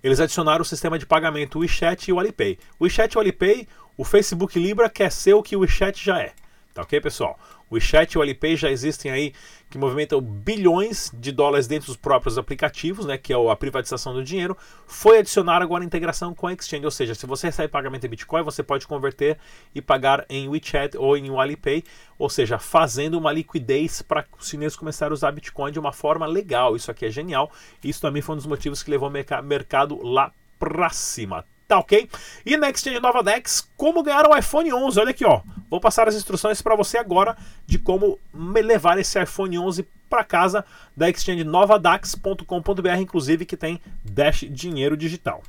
eles 0.02 0.21
adicionaram 0.21 0.62
o 0.62 0.64
sistema 0.64 0.99
de 0.99 1.06
pagamento 1.06 1.59
WeChat 1.61 2.09
e 2.09 2.12
o 2.12 2.18
Alipay. 2.18 2.59
O 2.78 2.85
WeChat 2.85 3.14
e 3.14 3.16
o 3.16 3.21
Alipay, 3.21 3.68
o 3.97 4.04
Facebook 4.04 4.59
Libra 4.59 4.90
quer 4.90 5.12
ser 5.12 5.35
o 5.35 5.42
que 5.42 5.54
o 5.54 5.61
WeChat 5.61 6.04
já 6.04 6.21
é. 6.21 6.32
Tá 6.75 6.82
ok, 6.82 7.00
pessoal? 7.00 7.38
O 7.73 7.76
WeChat 7.76 8.12
e 8.12 8.19
o 8.19 8.21
Alipay 8.21 8.55
já 8.55 8.71
existem 8.71 9.11
aí 9.11 9.33
que 9.71 9.79
movimentam 9.79 10.21
bilhões 10.21 11.11
de 11.14 11.33
dólares 11.33 11.67
dentro 11.67 11.87
dos 11.87 11.97
próprios 11.97 12.37
aplicativos, 12.37 13.07
né, 13.07 13.17
que 13.17 13.33
é 13.33 13.50
a 13.50 13.57
privatização 13.57 14.12
do 14.12 14.23
dinheiro. 14.23 14.55
Foi 14.87 15.21
adicionar 15.21 15.62
agora 15.62 15.83
a 15.83 15.87
integração 15.87 16.35
com 16.35 16.47
a 16.47 16.52
Exchange, 16.52 16.85
ou 16.85 16.91
seja, 16.91 17.14
se 17.14 17.25
você 17.25 17.47
recebe 17.47 17.73
pagamento 17.73 18.05
em 18.05 18.11
Bitcoin, 18.11 18.43
você 18.43 18.62
pode 18.62 18.87
converter 18.87 19.38
e 19.75 19.81
pagar 19.81 20.26
em 20.29 20.50
WeChat 20.50 20.99
ou 20.99 21.17
em 21.17 21.35
Alipay, 21.35 21.83
ou 22.19 22.29
seja, 22.29 22.59
fazendo 22.59 23.17
uma 23.17 23.33
liquidez 23.33 24.02
para 24.02 24.26
os 24.38 24.50
chineses 24.50 24.76
começarem 24.76 25.12
a 25.12 25.14
usar 25.14 25.33
Bitcoin 25.33 25.73
de 25.73 25.79
uma 25.79 25.95
forma 25.95 26.26
legal. 26.26 26.76
Isso 26.76 26.91
aqui 26.91 27.07
é 27.07 27.11
genial. 27.11 27.50
Isso 27.83 28.02
também 28.02 28.21
foi 28.21 28.35
um 28.35 28.37
dos 28.37 28.47
motivos 28.47 28.83
que 28.83 28.91
levou 28.91 29.09
o 29.09 29.43
mercado 29.43 29.99
lá 30.02 30.31
para 30.59 30.91
cima 30.91 31.43
tá 31.66 31.78
ok? 31.78 32.09
E 32.45 32.57
na 32.57 32.71
Exchange 32.71 33.00
Nova 33.00 33.23
Dex, 33.23 33.69
como 33.76 34.02
ganhar 34.02 34.26
o 34.26 34.37
iPhone 34.37 34.73
11, 34.73 35.00
olha 35.00 35.11
aqui 35.11 35.25
ó, 35.25 35.40
vou 35.71 35.81
passar 35.81 36.09
as 36.09 36.14
instruções 36.14 36.61
para 36.61 36.76
você 36.76 36.99
agora 36.99 37.37
de 37.66 37.78
como 37.78 38.19
levar 38.33 38.99
esse 38.99 39.21
iPhone 39.21 39.59
11 39.59 39.87
para 40.09 40.25
casa 40.25 40.64
da 40.97 41.09
Exchange 41.09 41.45
novadax.com.br, 41.45 42.99
inclusive 42.99 43.47
que 43.47 43.57
tem 43.57 43.81
Dash 44.04 44.45
Dinheiro 44.50 44.97
Digital. 44.97 45.42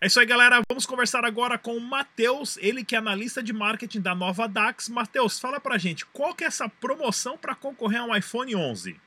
É 0.00 0.06
isso 0.06 0.20
aí, 0.20 0.26
galera. 0.26 0.60
Vamos 0.68 0.86
conversar 0.86 1.24
agora 1.24 1.58
com 1.58 1.76
o 1.76 1.80
Matheus, 1.80 2.56
ele 2.58 2.84
que 2.84 2.94
é 2.94 2.98
analista 2.98 3.42
de 3.42 3.52
marketing 3.52 4.00
da 4.00 4.14
Nova 4.14 4.46
Dax. 4.46 4.88
Matheus, 4.88 5.40
fala 5.40 5.58
pra 5.58 5.76
gente, 5.76 6.06
qual 6.06 6.34
que 6.34 6.44
é 6.44 6.46
essa 6.46 6.68
promoção 6.68 7.36
para 7.36 7.54
concorrer 7.54 8.00
a 8.00 8.04
um 8.04 8.14
iPhone 8.14 8.54
11? 8.54 9.00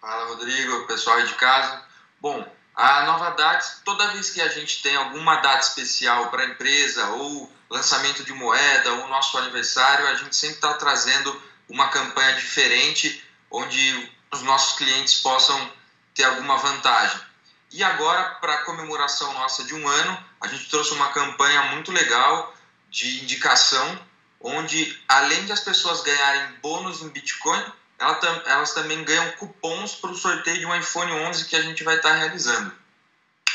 Fala, 0.00 0.26
Rodrigo, 0.26 0.86
pessoal 0.86 1.16
aí 1.16 1.26
de 1.26 1.34
casa. 1.34 1.82
Bom, 2.20 2.46
a 2.74 3.04
nova 3.04 3.30
data, 3.30 3.64
toda 3.84 4.08
vez 4.12 4.30
que 4.30 4.40
a 4.40 4.48
gente 4.48 4.82
tem 4.82 4.96
alguma 4.96 5.36
data 5.36 5.60
especial 5.60 6.28
para 6.30 6.42
a 6.42 6.46
empresa, 6.46 7.06
ou 7.10 7.50
lançamento 7.68 8.24
de 8.24 8.32
moeda, 8.32 8.92
ou 8.94 9.08
nosso 9.08 9.36
aniversário, 9.38 10.06
a 10.08 10.14
gente 10.14 10.34
sempre 10.34 10.56
está 10.56 10.74
trazendo 10.74 11.42
uma 11.68 11.88
campanha 11.88 12.34
diferente, 12.34 13.22
onde 13.50 14.12
os 14.32 14.42
nossos 14.42 14.76
clientes 14.76 15.14
possam 15.20 15.72
ter 16.14 16.24
alguma 16.24 16.56
vantagem. 16.56 17.20
E 17.72 17.84
agora, 17.84 18.34
para 18.40 18.54
a 18.54 18.64
comemoração 18.64 19.32
nossa 19.34 19.62
de 19.64 19.74
um 19.74 19.86
ano, 19.86 20.24
a 20.40 20.48
gente 20.48 20.68
trouxe 20.68 20.92
uma 20.92 21.08
campanha 21.12 21.62
muito 21.64 21.92
legal 21.92 22.54
de 22.88 23.22
indicação, 23.22 23.98
onde 24.40 25.00
além 25.06 25.46
das 25.46 25.60
pessoas 25.60 26.02
ganharem 26.02 26.54
bônus 26.60 27.02
em 27.02 27.08
Bitcoin, 27.08 27.62
elas 28.46 28.72
também 28.72 29.04
ganham 29.04 29.30
cupons 29.32 29.94
para 29.96 30.10
o 30.10 30.16
sorteio 30.16 30.58
de 30.58 30.66
um 30.66 30.74
iPhone 30.74 31.12
11 31.12 31.44
que 31.44 31.56
a 31.56 31.62
gente 31.62 31.84
vai 31.84 31.96
estar 31.96 32.10
tá 32.10 32.16
realizando. 32.16 32.72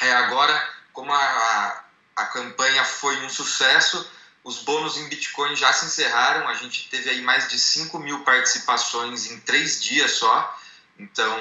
É, 0.02 0.14
agora, 0.14 0.70
como 0.94 1.12
a, 1.12 1.18
a, 1.18 1.84
a 2.16 2.26
campanha 2.28 2.84
foi 2.84 3.18
um 3.26 3.30
sucesso, 3.30 4.08
os 4.44 4.60
bônus 4.60 4.98
em 4.98 5.10
Bitcoin 5.10 5.56
já 5.56 5.74
se 5.74 5.88
encerraram. 5.88 6.48
A 6.48 6.54
gente 6.54 6.88
teve 6.90 7.10
aí 7.10 7.22
mais 7.22 7.50
de 7.50 7.58
5 7.58 7.98
mil 7.98 8.24
participações 8.24 9.32
em 9.32 9.40
três 9.40 9.82
dias 9.82 10.12
só. 10.12 10.60
Então, 11.00 11.36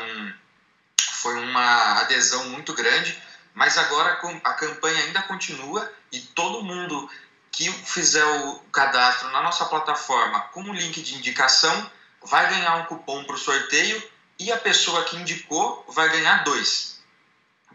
foi 1.20 1.34
uma 1.34 2.00
adesão 2.00 2.48
muito 2.48 2.72
grande. 2.72 3.20
Mas 3.52 3.76
agora 3.78 4.18
a 4.42 4.52
campanha 4.54 5.04
ainda 5.04 5.22
continua 5.22 5.92
e 6.10 6.20
todo 6.20 6.64
mundo 6.64 7.08
que 7.52 7.70
fizer 7.70 8.24
o 8.24 8.58
cadastro 8.72 9.30
na 9.30 9.42
nossa 9.42 9.64
plataforma 9.66 10.40
com 10.52 10.62
o 10.62 10.74
link 10.74 11.00
de 11.00 11.14
indicação 11.14 11.90
vai 12.24 12.50
ganhar 12.50 12.76
um 12.76 12.84
cupom 12.84 13.24
para 13.24 13.34
o 13.34 13.38
sorteio 13.38 14.02
e 14.38 14.50
a 14.50 14.56
pessoa 14.56 15.04
que 15.04 15.16
indicou 15.16 15.84
vai 15.88 16.08
ganhar 16.10 16.44
dois. 16.44 17.02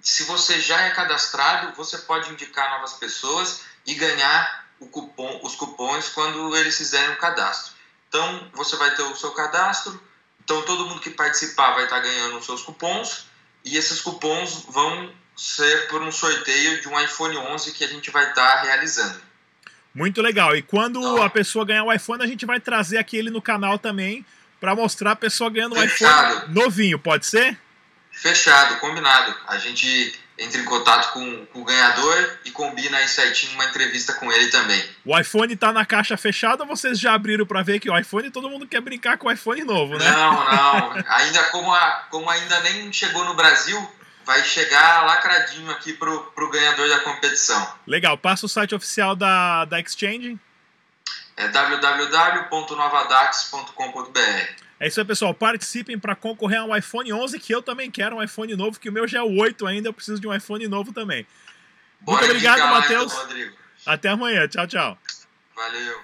Se 0.01 0.24
você 0.24 0.60
já 0.62 0.82
é 0.82 0.91
cadastrado, 0.91 1.75
você 1.75 1.98
pode 2.00 2.32
indicar 2.32 2.70
novas 2.72 2.94
pessoas 2.94 3.62
e 3.86 3.94
ganhar 3.96 4.68
cupom, 4.91 5.41
os 5.44 5.56
cupons 5.56 6.10
quando 6.10 6.56
eles 6.56 6.77
fizerem 6.77 7.12
o 7.12 7.18
cadastro. 7.18 7.74
Então, 8.08 8.50
você 8.53 8.75
vai 8.77 8.96
ter 8.96 9.03
o 9.03 9.15
seu 9.15 9.32
cadastro, 9.32 10.01
então 10.44 10.62
todo 10.63 10.86
mundo 10.86 11.01
que 11.01 11.12
participar 11.12 11.74
vai 11.74 11.84
estar 11.84 12.00
ganhando 12.00 12.38
os 12.38 12.46
seus 12.46 12.63
cupons 12.63 13.25
e 13.63 13.77
esses 13.77 14.01
cupons 14.01 14.65
vão 14.70 15.12
ser 15.36 15.88
por 15.88 16.01
um 16.01 16.12
sorteio 16.12 16.82
de 16.82 16.88
um 16.88 17.00
iPhone 17.00 17.38
11 17.38 17.74
que 17.74 17.84
a 17.84 17.88
gente 17.88 18.10
vai 18.10 18.29
estar 18.29 18.62
realizando. 18.63 19.22
Muito 19.94 20.22
legal. 20.22 20.56
E 20.56 20.62
quando 20.62 21.00
então, 21.00 21.22
a 21.22 21.29
pessoa 21.29 21.65
ganhar 21.65 21.84
o 21.84 21.91
iPhone, 21.91 22.24
a 22.24 22.27
gente 22.27 22.46
vai 22.46 22.60
trazer 22.60 22.98
aquele 22.98 23.29
no 23.29 23.41
canal 23.41 23.77
também 23.77 24.25
para 24.60 24.75
mostrar 24.75 25.12
a 25.12 25.16
pessoa 25.16 25.50
ganhando 25.50 25.75
um 25.75 25.84
iPhone 25.84 26.54
novinho, 26.54 27.00
pode 27.00 27.25
ser? 27.25 27.58
Fechado, 28.12 28.80
combinado. 28.80 29.34
A 29.48 29.58
gente 29.58 30.13
entra 30.38 30.60
em 30.60 30.66
contato 30.66 31.13
com, 31.13 31.46
com, 31.48 31.62
o 31.62 31.66
ganhador 31.66 32.39
e 32.46 32.51
combina 32.51 32.98
aí 32.98 33.08
certinho 33.08 33.54
uma 33.54 33.66
entrevista 33.66 34.13
com 34.13 34.32
ele 34.32 34.48
também. 34.48 34.84
O 35.06 35.18
iPhone 35.18 35.56
tá 35.56 35.72
na 35.74 35.86
caixa 35.86 36.16
fechada 36.16 36.63
ou 36.63 36.70
vocês 36.70 37.00
já 37.00 37.13
abriram 37.13 37.46
para 37.46 37.62
ver 37.62 37.80
que 37.80 37.89
o 37.89 37.98
iPhone 37.98 38.32
todo 38.32 38.50
mundo 38.50 38.66
quer 38.66 38.82
brincar 38.82 39.18
com 39.18 39.28
o 39.28 39.32
iPhone 39.32 39.63
novo, 39.63 39.98
né? 39.98 40.10
Não, 40.10 40.34
não. 40.51 41.04
ainda 41.08 41.44
como, 41.46 41.74
a, 41.74 42.08
como 42.10 42.30
ainda 42.30 42.60
nem 42.62 42.92
chegou 42.92 43.25
no 43.25 43.34
Brasil, 43.34 43.89
vai 44.25 44.44
chegar 44.44 45.06
lacradinho 45.06 45.70
aqui 45.72 45.94
pro, 45.94 46.32
pro 46.36 46.50
ganhador 46.50 46.88
da 46.88 47.00
competição. 47.00 47.75
Legal, 47.86 48.18
passa 48.18 48.46
o 48.46 48.50
site 48.50 48.74
oficial 48.74 49.16
da, 49.16 49.66
da 49.66 49.80
Exchange 49.80 50.39
é 51.39 51.48
www.novadax.com.br. 51.48 54.19
É 54.77 54.88
isso 54.88 55.00
aí, 55.00 55.05
pessoal. 55.05 55.34
Participem 55.34 55.98
para 55.98 56.13
concorrer 56.13 56.60
a 56.60 56.65
um 56.65 56.75
iPhone 56.75 57.13
11, 57.13 57.39
que 57.39 57.55
eu 57.55 57.62
também 57.62 57.89
quero 57.89 58.17
um 58.17 58.24
iPhone 58.24 58.53
novo, 58.58 58.77
que 58.77 58.89
o 58.89 58.91
meu 58.91 59.08
já 59.08 59.19
é 59.19 59.22
o 59.22 59.39
8 59.39 59.65
ainda, 59.65 59.88
eu 59.88 59.93
preciso 59.93 60.19
de 60.19 60.27
um 60.27 60.36
iPhone 60.36 60.67
novo 60.67 60.91
também. 60.91 61.25
Bora 62.01 62.27
Muito 62.27 62.31
obrigado, 62.31 62.69
Matheus. 62.69 63.13
Até 63.86 64.10
amanhã. 64.10 64.50
Tchau, 64.50 64.67
tchau. 64.67 64.98
Valeu. 65.55 66.01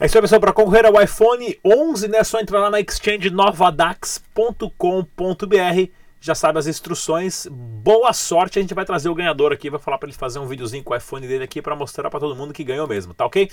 É 0.00 0.06
isso 0.06 0.18
aí, 0.18 0.22
pessoal. 0.22 0.40
Para 0.40 0.52
concorrer 0.52 0.84
ao 0.84 1.00
iPhone 1.00 1.60
11, 1.64 2.08
né, 2.08 2.18
é 2.18 2.24
só 2.24 2.40
entrar 2.40 2.58
lá 2.58 2.70
na 2.70 2.80
exchange 2.80 3.30
novadax.com.br 3.30 5.92
já 6.20 6.34
sabe 6.34 6.58
as 6.58 6.66
instruções. 6.66 7.46
Boa 7.50 8.12
sorte, 8.12 8.58
a 8.58 8.62
gente 8.62 8.74
vai 8.74 8.84
trazer 8.84 9.08
o 9.08 9.14
ganhador 9.14 9.52
aqui, 9.52 9.70
vai 9.70 9.80
falar 9.80 9.98
para 9.98 10.08
ele 10.08 10.16
fazer 10.16 10.38
um 10.38 10.46
videozinho 10.46 10.82
com 10.82 10.92
o 10.92 10.96
iPhone 10.96 11.26
dele 11.26 11.44
aqui 11.44 11.62
para 11.62 11.76
mostrar 11.76 12.10
para 12.10 12.20
todo 12.20 12.34
mundo 12.34 12.52
que 12.52 12.64
ganhou 12.64 12.86
mesmo, 12.86 13.14
tá 13.14 13.24
ok? 13.24 13.50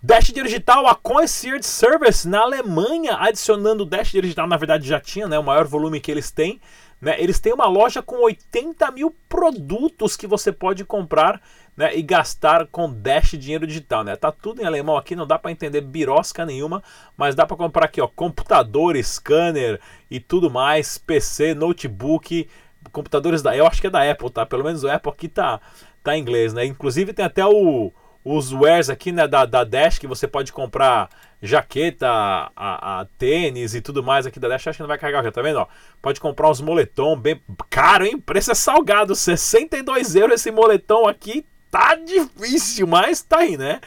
Dash 0.00 0.26
Digital, 0.26 0.86
a 0.86 0.94
Concierge 0.94 1.64
Service 1.64 2.28
na 2.28 2.40
Alemanha, 2.40 3.16
adicionando 3.18 3.82
o 3.82 3.86
Dash 3.86 4.12
Digital, 4.12 4.46
na 4.46 4.56
verdade 4.56 4.86
já 4.86 5.00
tinha, 5.00 5.26
né, 5.26 5.36
o 5.38 5.42
maior 5.42 5.66
volume 5.66 6.00
que 6.00 6.10
eles 6.10 6.30
têm 6.30 6.60
Né? 7.00 7.16
Eles 7.20 7.38
têm 7.38 7.52
uma 7.52 7.66
loja 7.66 8.02
com 8.02 8.22
80 8.24 8.90
mil 8.90 9.14
produtos 9.28 10.16
que 10.16 10.26
você 10.26 10.50
pode 10.50 10.84
comprar 10.84 11.40
né, 11.76 11.96
e 11.96 12.02
gastar 12.02 12.66
com 12.66 12.92
Dash 12.92 13.30
dinheiro 13.38 13.64
digital, 13.64 14.02
né? 14.02 14.16
Tá 14.16 14.32
tudo 14.32 14.60
em 14.60 14.64
alemão 14.64 14.96
aqui, 14.96 15.14
não 15.14 15.26
dá 15.26 15.38
para 15.38 15.52
entender 15.52 15.80
birosca 15.80 16.44
nenhuma, 16.44 16.82
mas 17.16 17.36
dá 17.36 17.46
para 17.46 17.56
comprar 17.56 17.84
aqui, 17.84 18.00
ó, 18.00 18.08
computador, 18.08 18.96
scanner 18.96 19.80
e 20.10 20.18
tudo 20.18 20.50
mais, 20.50 20.98
PC, 20.98 21.54
notebook, 21.54 22.48
computadores 22.90 23.42
da, 23.42 23.56
eu 23.56 23.64
acho 23.64 23.80
que 23.80 23.86
é 23.86 23.90
da 23.90 24.10
Apple, 24.10 24.28
tá? 24.28 24.44
Pelo 24.44 24.64
menos 24.64 24.82
o 24.82 24.90
Apple 24.90 25.12
aqui 25.12 25.28
tá 25.28 25.60
tá 26.02 26.16
em 26.16 26.20
inglês, 26.20 26.52
né? 26.52 26.64
Inclusive 26.64 27.12
tem 27.12 27.24
até 27.24 27.46
o 27.46 27.92
os 28.24 28.52
wares 28.52 28.90
aqui, 28.90 29.12
né, 29.12 29.26
da, 29.26 29.46
da 29.46 29.64
Dash 29.64 29.98
que 29.98 30.06
você 30.06 30.26
pode 30.26 30.52
comprar 30.52 31.08
jaqueta, 31.40 32.08
a, 32.08 33.00
a, 33.00 33.04
tênis 33.16 33.74
e 33.74 33.80
tudo 33.80 34.02
mais 34.02 34.26
aqui 34.26 34.40
da 34.40 34.48
Dash, 34.48 34.66
acho 34.66 34.76
que 34.76 34.82
não 34.82 34.88
vai 34.88 34.98
carregar, 34.98 35.22
já 35.22 35.30
tá 35.30 35.40
vendo? 35.40 35.60
Ó, 35.60 35.66
pode 36.02 36.20
comprar 36.20 36.50
uns 36.50 36.60
moletom 36.60 37.16
bem 37.16 37.40
caro, 37.70 38.04
hein? 38.04 38.18
Preço 38.18 38.50
é 38.50 38.54
salgado, 38.54 39.14
62 39.14 40.16
euros 40.16 40.40
esse 40.40 40.50
moletom 40.50 41.06
aqui, 41.06 41.46
tá 41.70 41.94
difícil, 41.94 42.86
mas 42.86 43.22
tá 43.22 43.38
aí, 43.38 43.56
né? 43.56 43.80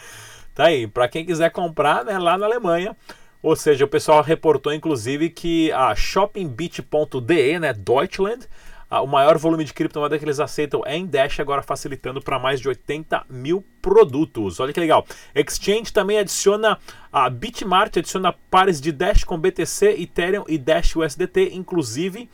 Tá 0.56 0.66
aí, 0.66 0.88
para 0.88 1.08
quem 1.08 1.26
quiser 1.26 1.50
comprar, 1.52 2.06
né, 2.06 2.18
lá 2.18 2.38
na 2.38 2.46
Alemanha. 2.46 2.96
Ou 3.42 3.56
seja, 3.56 3.86
o 3.86 3.88
pessoal 3.88 4.22
reportou 4.22 4.74
inclusive 4.74 5.30
que 5.30 5.72
a 5.72 5.96
shoppingbeat.de, 5.96 7.60
né, 7.60 7.74
Deutschland, 7.74 8.48
o 9.00 9.08
maior 9.08 9.38
volume 9.38 9.64
de 9.64 9.74
criptomoeda 9.74 10.20
que 10.20 10.26
eles 10.26 10.40
aceitam 10.40 10.82
é 10.86 10.98
em 10.98 11.06
Dash, 11.06 11.40
agora 11.40 11.62
facilitando 11.62 12.22
para 12.22 12.38
mais 12.38 12.60
de 12.60 12.68
80 12.68 13.26
mil 13.30 13.64
produtos. 13.82 14.60
Olha 14.60 14.74
que 14.74 14.80
legal. 14.80 15.06
Exchange 15.34 15.94
também 15.94 16.20
adiciona, 16.20 16.78
a 17.12 17.30
Bitmart 17.30 17.96
adiciona 17.98 18.34
pares 18.50 18.82
de 18.82 18.92
Dash 18.92 19.24
com 19.24 19.40
BTC, 19.40 20.02
Ethereum 20.02 20.44
e 20.48 20.58
Dash 20.58 20.96
USDT, 20.96 21.52
inclusive 21.54 22.30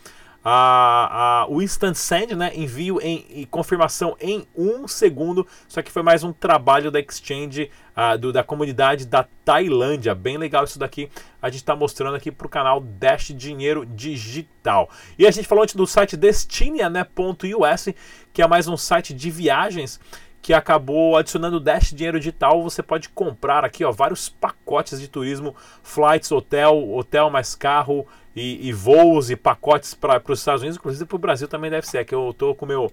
a, 0.49 1.41
a, 1.41 1.47
o 1.49 1.61
Instant 1.61 1.93
Send, 1.93 2.33
né, 2.33 2.53
envio 2.55 3.01
em, 3.01 3.25
e 3.29 3.45
confirmação 3.45 4.15
em 4.17 4.47
um 4.55 4.87
segundo. 4.87 5.45
Só 5.67 5.81
que 5.81 5.91
foi 5.91 6.01
mais 6.01 6.23
um 6.23 6.31
trabalho 6.31 6.89
da 6.89 7.01
Exchange, 7.01 7.69
do, 8.17 8.31
da 8.31 8.45
comunidade 8.45 9.05
da 9.05 9.27
Tailândia. 9.43 10.15
Bem 10.15 10.37
legal 10.37 10.63
isso 10.63 10.79
daqui. 10.79 11.09
A 11.41 11.49
gente 11.49 11.59
está 11.59 11.75
mostrando 11.75 12.15
aqui 12.15 12.31
para 12.31 12.47
o 12.47 12.49
canal 12.49 12.79
Dash 12.79 13.33
Dinheiro 13.35 13.85
Digital. 13.85 14.89
E 15.19 15.27
a 15.27 15.31
gente 15.31 15.45
falou 15.45 15.65
antes 15.65 15.75
do 15.75 15.85
site 15.85 16.15
Destinia.us, 16.15 17.87
né, 17.87 17.93
que 18.31 18.41
é 18.41 18.47
mais 18.47 18.69
um 18.69 18.77
site 18.77 19.13
de 19.13 19.29
viagens 19.29 19.99
que 20.41 20.53
acabou 20.53 21.17
adicionando 21.17 21.59
Dash 21.59 21.91
Dinheiro 21.91 22.19
Digital. 22.19 22.63
Você 22.63 22.81
pode 22.81 23.09
comprar 23.09 23.65
aqui 23.65 23.83
ó, 23.83 23.91
vários 23.91 24.29
pacotes 24.29 24.97
de 24.97 25.09
turismo, 25.09 25.53
flights, 25.83 26.31
hotel, 26.31 26.89
hotel 26.93 27.29
mais 27.29 27.53
carro 27.53 28.07
e, 28.38 28.67
e 28.67 28.72
voos 28.72 29.32
e 29.32 29.36
pacotes 29.36 29.96
para 29.96 30.22
os 30.27 30.39
Estados 30.39 30.62
Unidos, 30.62 30.77
inclusive 30.77 31.06
para 31.06 31.15
o 31.15 31.20
Brasil 31.20 31.48
também 31.48 31.72
deve 31.72 31.88
ser. 31.88 32.06
Que 32.06 32.13
eu 32.13 32.36
tô 32.38 32.53
com 32.53 32.67
meu 32.67 32.91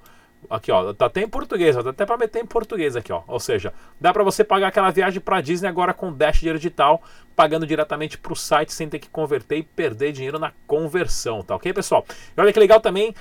aqui 0.49 0.73
ó, 0.73 0.93
tá 0.95 1.07
até 1.07 1.23
em 1.23 1.29
português, 1.29 1.77
dá 1.77 1.91
até 1.91 2.07
para 2.07 2.17
meter 2.17 2.43
em 2.43 2.47
português 2.47 2.97
aqui 2.97 3.13
ó. 3.13 3.23
Ou 3.29 3.39
seja, 3.39 3.75
dá 4.01 4.11
para 4.11 4.25
você 4.25 4.43
pagar 4.43 4.69
aquela 4.69 4.91
viagem 4.91 5.21
para 5.21 5.43
Disney 5.43 5.69
agora 5.69 5.93
com 5.93 6.11
Dash 6.11 6.39
Dinheiro 6.39 6.59
Digital, 6.59 7.03
pagando 7.37 7.67
diretamente 7.67 8.17
para 8.17 8.33
o 8.33 8.37
site 8.37 8.73
sem 8.73 8.89
ter 8.89 8.99
que 8.99 9.09
converter 9.11 9.59
e 9.59 9.63
perder 9.63 10.13
dinheiro 10.13 10.39
na 10.39 10.53
conversão, 10.67 11.43
tá 11.43 11.55
ok, 11.55 11.73
pessoal? 11.75 12.07
E 12.35 12.41
olha 12.41 12.53
que 12.53 12.59
legal 12.59 12.81
também. 12.81 13.15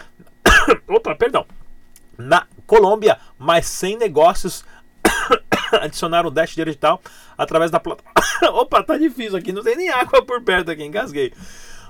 Opa, 0.88 1.14
perdão 1.16 1.46
na 2.18 2.46
Colômbia, 2.66 3.18
mas 3.38 3.66
sem 3.66 3.98
negócios 3.98 4.64
adicionaram 5.82 6.30
o 6.30 6.32
Dash 6.32 6.56
digital 6.56 7.02
através 7.38 7.72
da 7.72 7.80
plataforma. 7.80 8.14
Opa, 8.62 8.84
tá 8.84 8.98
difícil 8.98 9.38
aqui, 9.38 9.52
não 9.52 9.64
tem 9.64 9.76
nem 9.76 9.90
água 9.90 10.24
por 10.24 10.42
perto 10.42 10.72
aqui, 10.72 10.84
engasguei. 10.84 11.34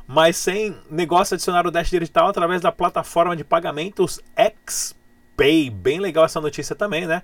Mas 0.07 0.37
sem 0.37 0.75
negócio 0.89 1.35
adicionar 1.35 1.65
o 1.65 1.71
Dash 1.71 1.89
digital 1.89 2.27
através 2.27 2.61
da 2.61 2.71
plataforma 2.71 3.35
de 3.35 3.43
pagamentos 3.43 4.19
XPay. 4.37 5.69
Bem 5.69 5.99
legal 5.99 6.25
essa 6.25 6.41
notícia 6.41 6.75
também, 6.75 7.07
né? 7.07 7.21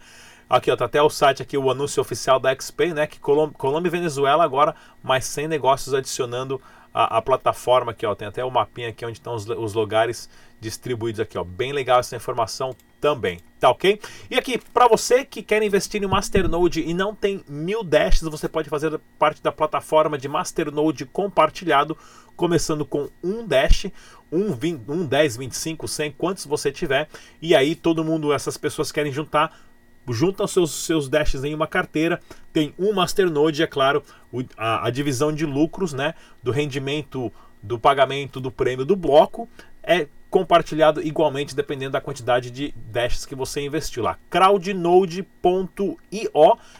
Aqui, 0.49 0.71
ó, 0.71 0.75
tá 0.75 0.85
até 0.85 0.99
o 0.99 1.09
site 1.11 1.43
aqui, 1.43 1.55
o 1.55 1.69
anúncio 1.69 2.01
oficial 2.01 2.39
da 2.39 2.53
XPay, 2.55 2.93
né? 2.93 3.05
Que 3.05 3.19
Colômbia 3.19 3.87
e 3.87 3.91
Venezuela 3.91 4.43
agora, 4.43 4.75
mas 5.03 5.25
sem 5.25 5.47
negócios 5.47 5.93
adicionando 5.93 6.59
a, 6.91 7.17
a, 7.17 7.21
plataforma 7.21 7.91
aqui, 7.91 8.03
ó. 8.05 8.15
Tem 8.15 8.27
até 8.27 8.43
o 8.43 8.49
mapinha 8.49 8.89
aqui 8.89 9.05
onde 9.05 9.19
estão 9.19 9.35
os, 9.35 9.47
os 9.47 9.73
lugares 9.75 10.27
distribuídos 10.59 11.19
aqui, 11.19 11.37
ó. 11.37 11.43
Bem 11.43 11.71
legal 11.71 11.99
essa 11.99 12.15
informação 12.15 12.75
também, 12.99 13.39
tá 13.59 13.69
ok? 13.69 13.99
E 14.29 14.37
aqui, 14.37 14.59
para 14.73 14.87
você 14.87 15.23
que 15.23 15.41
quer 15.41 15.61
investir 15.61 16.03
em 16.03 16.07
Masternode 16.07 16.81
e 16.81 16.93
não 16.93 17.15
tem 17.15 17.43
mil 17.47 17.83
dashes, 17.83 18.23
você 18.23 18.49
pode 18.49 18.69
fazer 18.69 18.99
parte 19.17 19.41
da 19.41 19.51
plataforma 19.51 20.17
de 20.17 20.27
Masternode 20.27 21.05
compartilhado, 21.05 21.97
começando 22.39 22.85
com 22.85 23.09
um 23.21 23.45
dash, 23.45 23.87
um, 24.31 24.53
20, 24.53 24.89
um 24.89 25.05
10, 25.05 25.35
25, 25.35 25.89
100, 25.89 26.11
quantos 26.13 26.45
você 26.45 26.71
tiver, 26.71 27.09
e 27.41 27.53
aí 27.53 27.75
todo 27.75 28.01
mundo, 28.01 28.31
essas 28.31 28.55
pessoas 28.55 28.93
querem 28.93 29.11
juntar 29.11 29.67
juntam 30.07 30.47
seus, 30.47 30.71
seus 30.71 31.09
dashes 31.09 31.43
em 31.43 31.53
uma 31.53 31.67
carteira, 31.67 32.19
tem 32.53 32.73
um 32.79 32.93
masternode, 32.93 33.61
é 33.61 33.67
claro, 33.67 34.01
a, 34.57 34.87
a 34.87 34.89
divisão 34.89 35.33
de 35.33 35.45
lucros, 35.45 35.91
né, 35.91 36.15
do 36.41 36.49
rendimento 36.49 37.31
do 37.61 37.77
pagamento 37.77 38.39
do 38.39 38.49
prêmio 38.49 38.85
do 38.85 38.95
bloco 38.95 39.47
é 39.83 40.07
compartilhado 40.29 41.05
igualmente 41.05 41.53
dependendo 41.53 41.91
da 41.91 42.01
quantidade 42.01 42.49
de 42.49 42.73
dashes 42.75 43.25
que 43.25 43.35
você 43.35 43.59
investiu 43.61 44.01
lá. 44.01 44.17
crowdnode.io, 44.29 45.27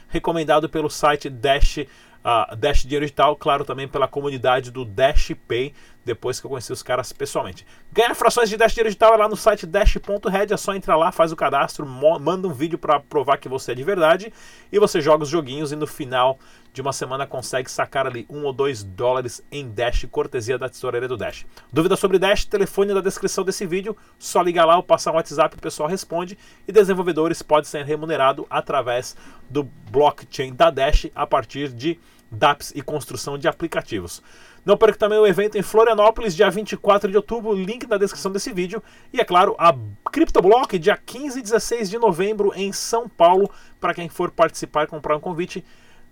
recomendado 0.08 0.69
pelo 0.69 0.89
site 0.89 1.30
Dash 1.30 1.80
uh, 2.23 2.55
Dash 2.55 2.84
Dinheiro 2.84 3.05
Digital, 3.05 3.36
claro, 3.36 3.63
também 3.65 3.88
pela 3.88 4.08
comunidade 4.08 4.71
do 4.71 4.86
Dash 4.86 5.32
Pay, 5.47 5.73
depois 6.04 6.40
que 6.40 6.46
eu 6.46 6.50
conheci 6.50 6.72
os 6.72 6.82
caras 6.82 7.12
pessoalmente. 7.12 7.66
Ganhar 7.92 8.16
frações 8.16 8.50
de 8.50 8.58
Dash 8.58 8.74
Digital 8.74 9.14
é 9.14 9.18
lá 9.18 9.30
no 9.30 9.36
site 9.36 9.66
dash.red, 9.66 10.54
é 10.54 10.58
só 10.58 10.74
entrar 10.74 10.96
lá, 10.96 11.12
faz 11.12 11.32
o 11.32 11.36
cadastro, 11.36 11.86
manda 11.86 12.48
um 12.48 12.54
vídeo 12.54 12.78
para 12.78 13.00
provar 13.00 13.38
que 13.38 13.50
você 13.50 13.74
é 13.74 13.76
de 13.76 13.84
verdade 13.84 14.34
e 14.72 14.80
você 14.80 15.02
joga 15.02 15.24
os 15.24 15.30
joguinhos 15.30 15.72
e 15.72 15.76
no 15.76 15.86
final 15.86 16.40
de 16.74 16.82
uma 16.82 16.94
semana 16.94 17.26
consegue 17.26 17.70
sacar 17.70 18.08
ali 18.08 18.26
um 18.30 18.44
ou 18.44 18.54
dois 18.54 18.84
dólares 18.84 19.44
em 19.52 19.70
Dash, 19.70 20.06
cortesia 20.12 20.58
da 20.58 20.70
tesoureira 20.70 21.08
do 21.08 21.18
Dash. 21.18 21.46
Dúvida 21.72 21.96
sobre 21.96 22.20
Dash? 22.20 22.46
Telefone 22.46 22.94
na 22.94 23.02
descrição 23.02 23.44
desse 23.44 23.66
vídeo, 23.66 23.98
só 24.18 24.42
ligar 24.42 24.66
lá 24.66 24.78
ou 24.78 24.84
passar 24.84 25.12
um 25.12 25.16
WhatsApp, 25.16 25.58
o 25.58 25.62
pessoal 25.62 25.90
responde 25.90 26.38
e 26.68 26.72
desenvolvedores 26.72 27.42
podem 27.42 27.66
ser 27.66 27.84
remunerados 27.86 28.46
através 28.50 29.16
do 29.50 29.64
blockchain 29.64 30.54
da 30.54 30.70
Dash 30.70 31.08
a 31.14 31.26
partir 31.26 31.70
de 31.70 32.00
dApps 32.32 32.72
e 32.76 32.82
construção 32.82 33.38
de 33.38 33.48
aplicativos. 33.48 34.22
Não 34.65 34.78
perca 34.78 34.98
também 34.98 35.17
o 35.17 35.26
evento 35.26 35.58
em 35.58 35.62
Florianópolis, 35.62 36.36
dia 36.36 36.50
24 36.50 37.10
de 37.10 37.17
outubro, 37.17 37.54
link 37.54 37.88
na 37.88 37.98
descrição 37.98 38.32
desse 38.32 38.52
vídeo. 38.52 38.82
E 39.13 39.19
é 39.19 39.26
claro, 39.26 39.56
a 39.58 39.74
CryptoBlock, 40.12 40.78
dia 40.78 40.98
15 40.98 41.39
e 41.39 41.41
16 41.41 41.89
de 41.89 41.98
novembro, 41.98 42.52
em 42.56 42.72
São 42.72 43.08
Paulo. 43.08 43.50
Para 43.80 43.93
quem 43.93 44.10
for 44.10 44.32
participar 44.32 44.84
e 44.84 44.88
comprar 44.88 45.15
um 45.15 45.19
convite, 45.19 45.63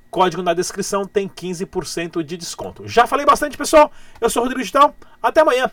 código 0.09 0.41
na 0.41 0.53
descrição 0.53 1.05
tem 1.05 1.27
15% 1.27 2.23
de 2.23 2.37
desconto. 2.37 2.87
Já 2.87 3.05
falei 3.05 3.25
bastante, 3.25 3.57
pessoal. 3.57 3.91
Eu 4.19 4.29
sou 4.29 4.41
o 4.41 4.45
Rodrigo 4.45 4.61
Digital. 4.61 4.95
Até 5.21 5.41
amanhã. 5.41 5.69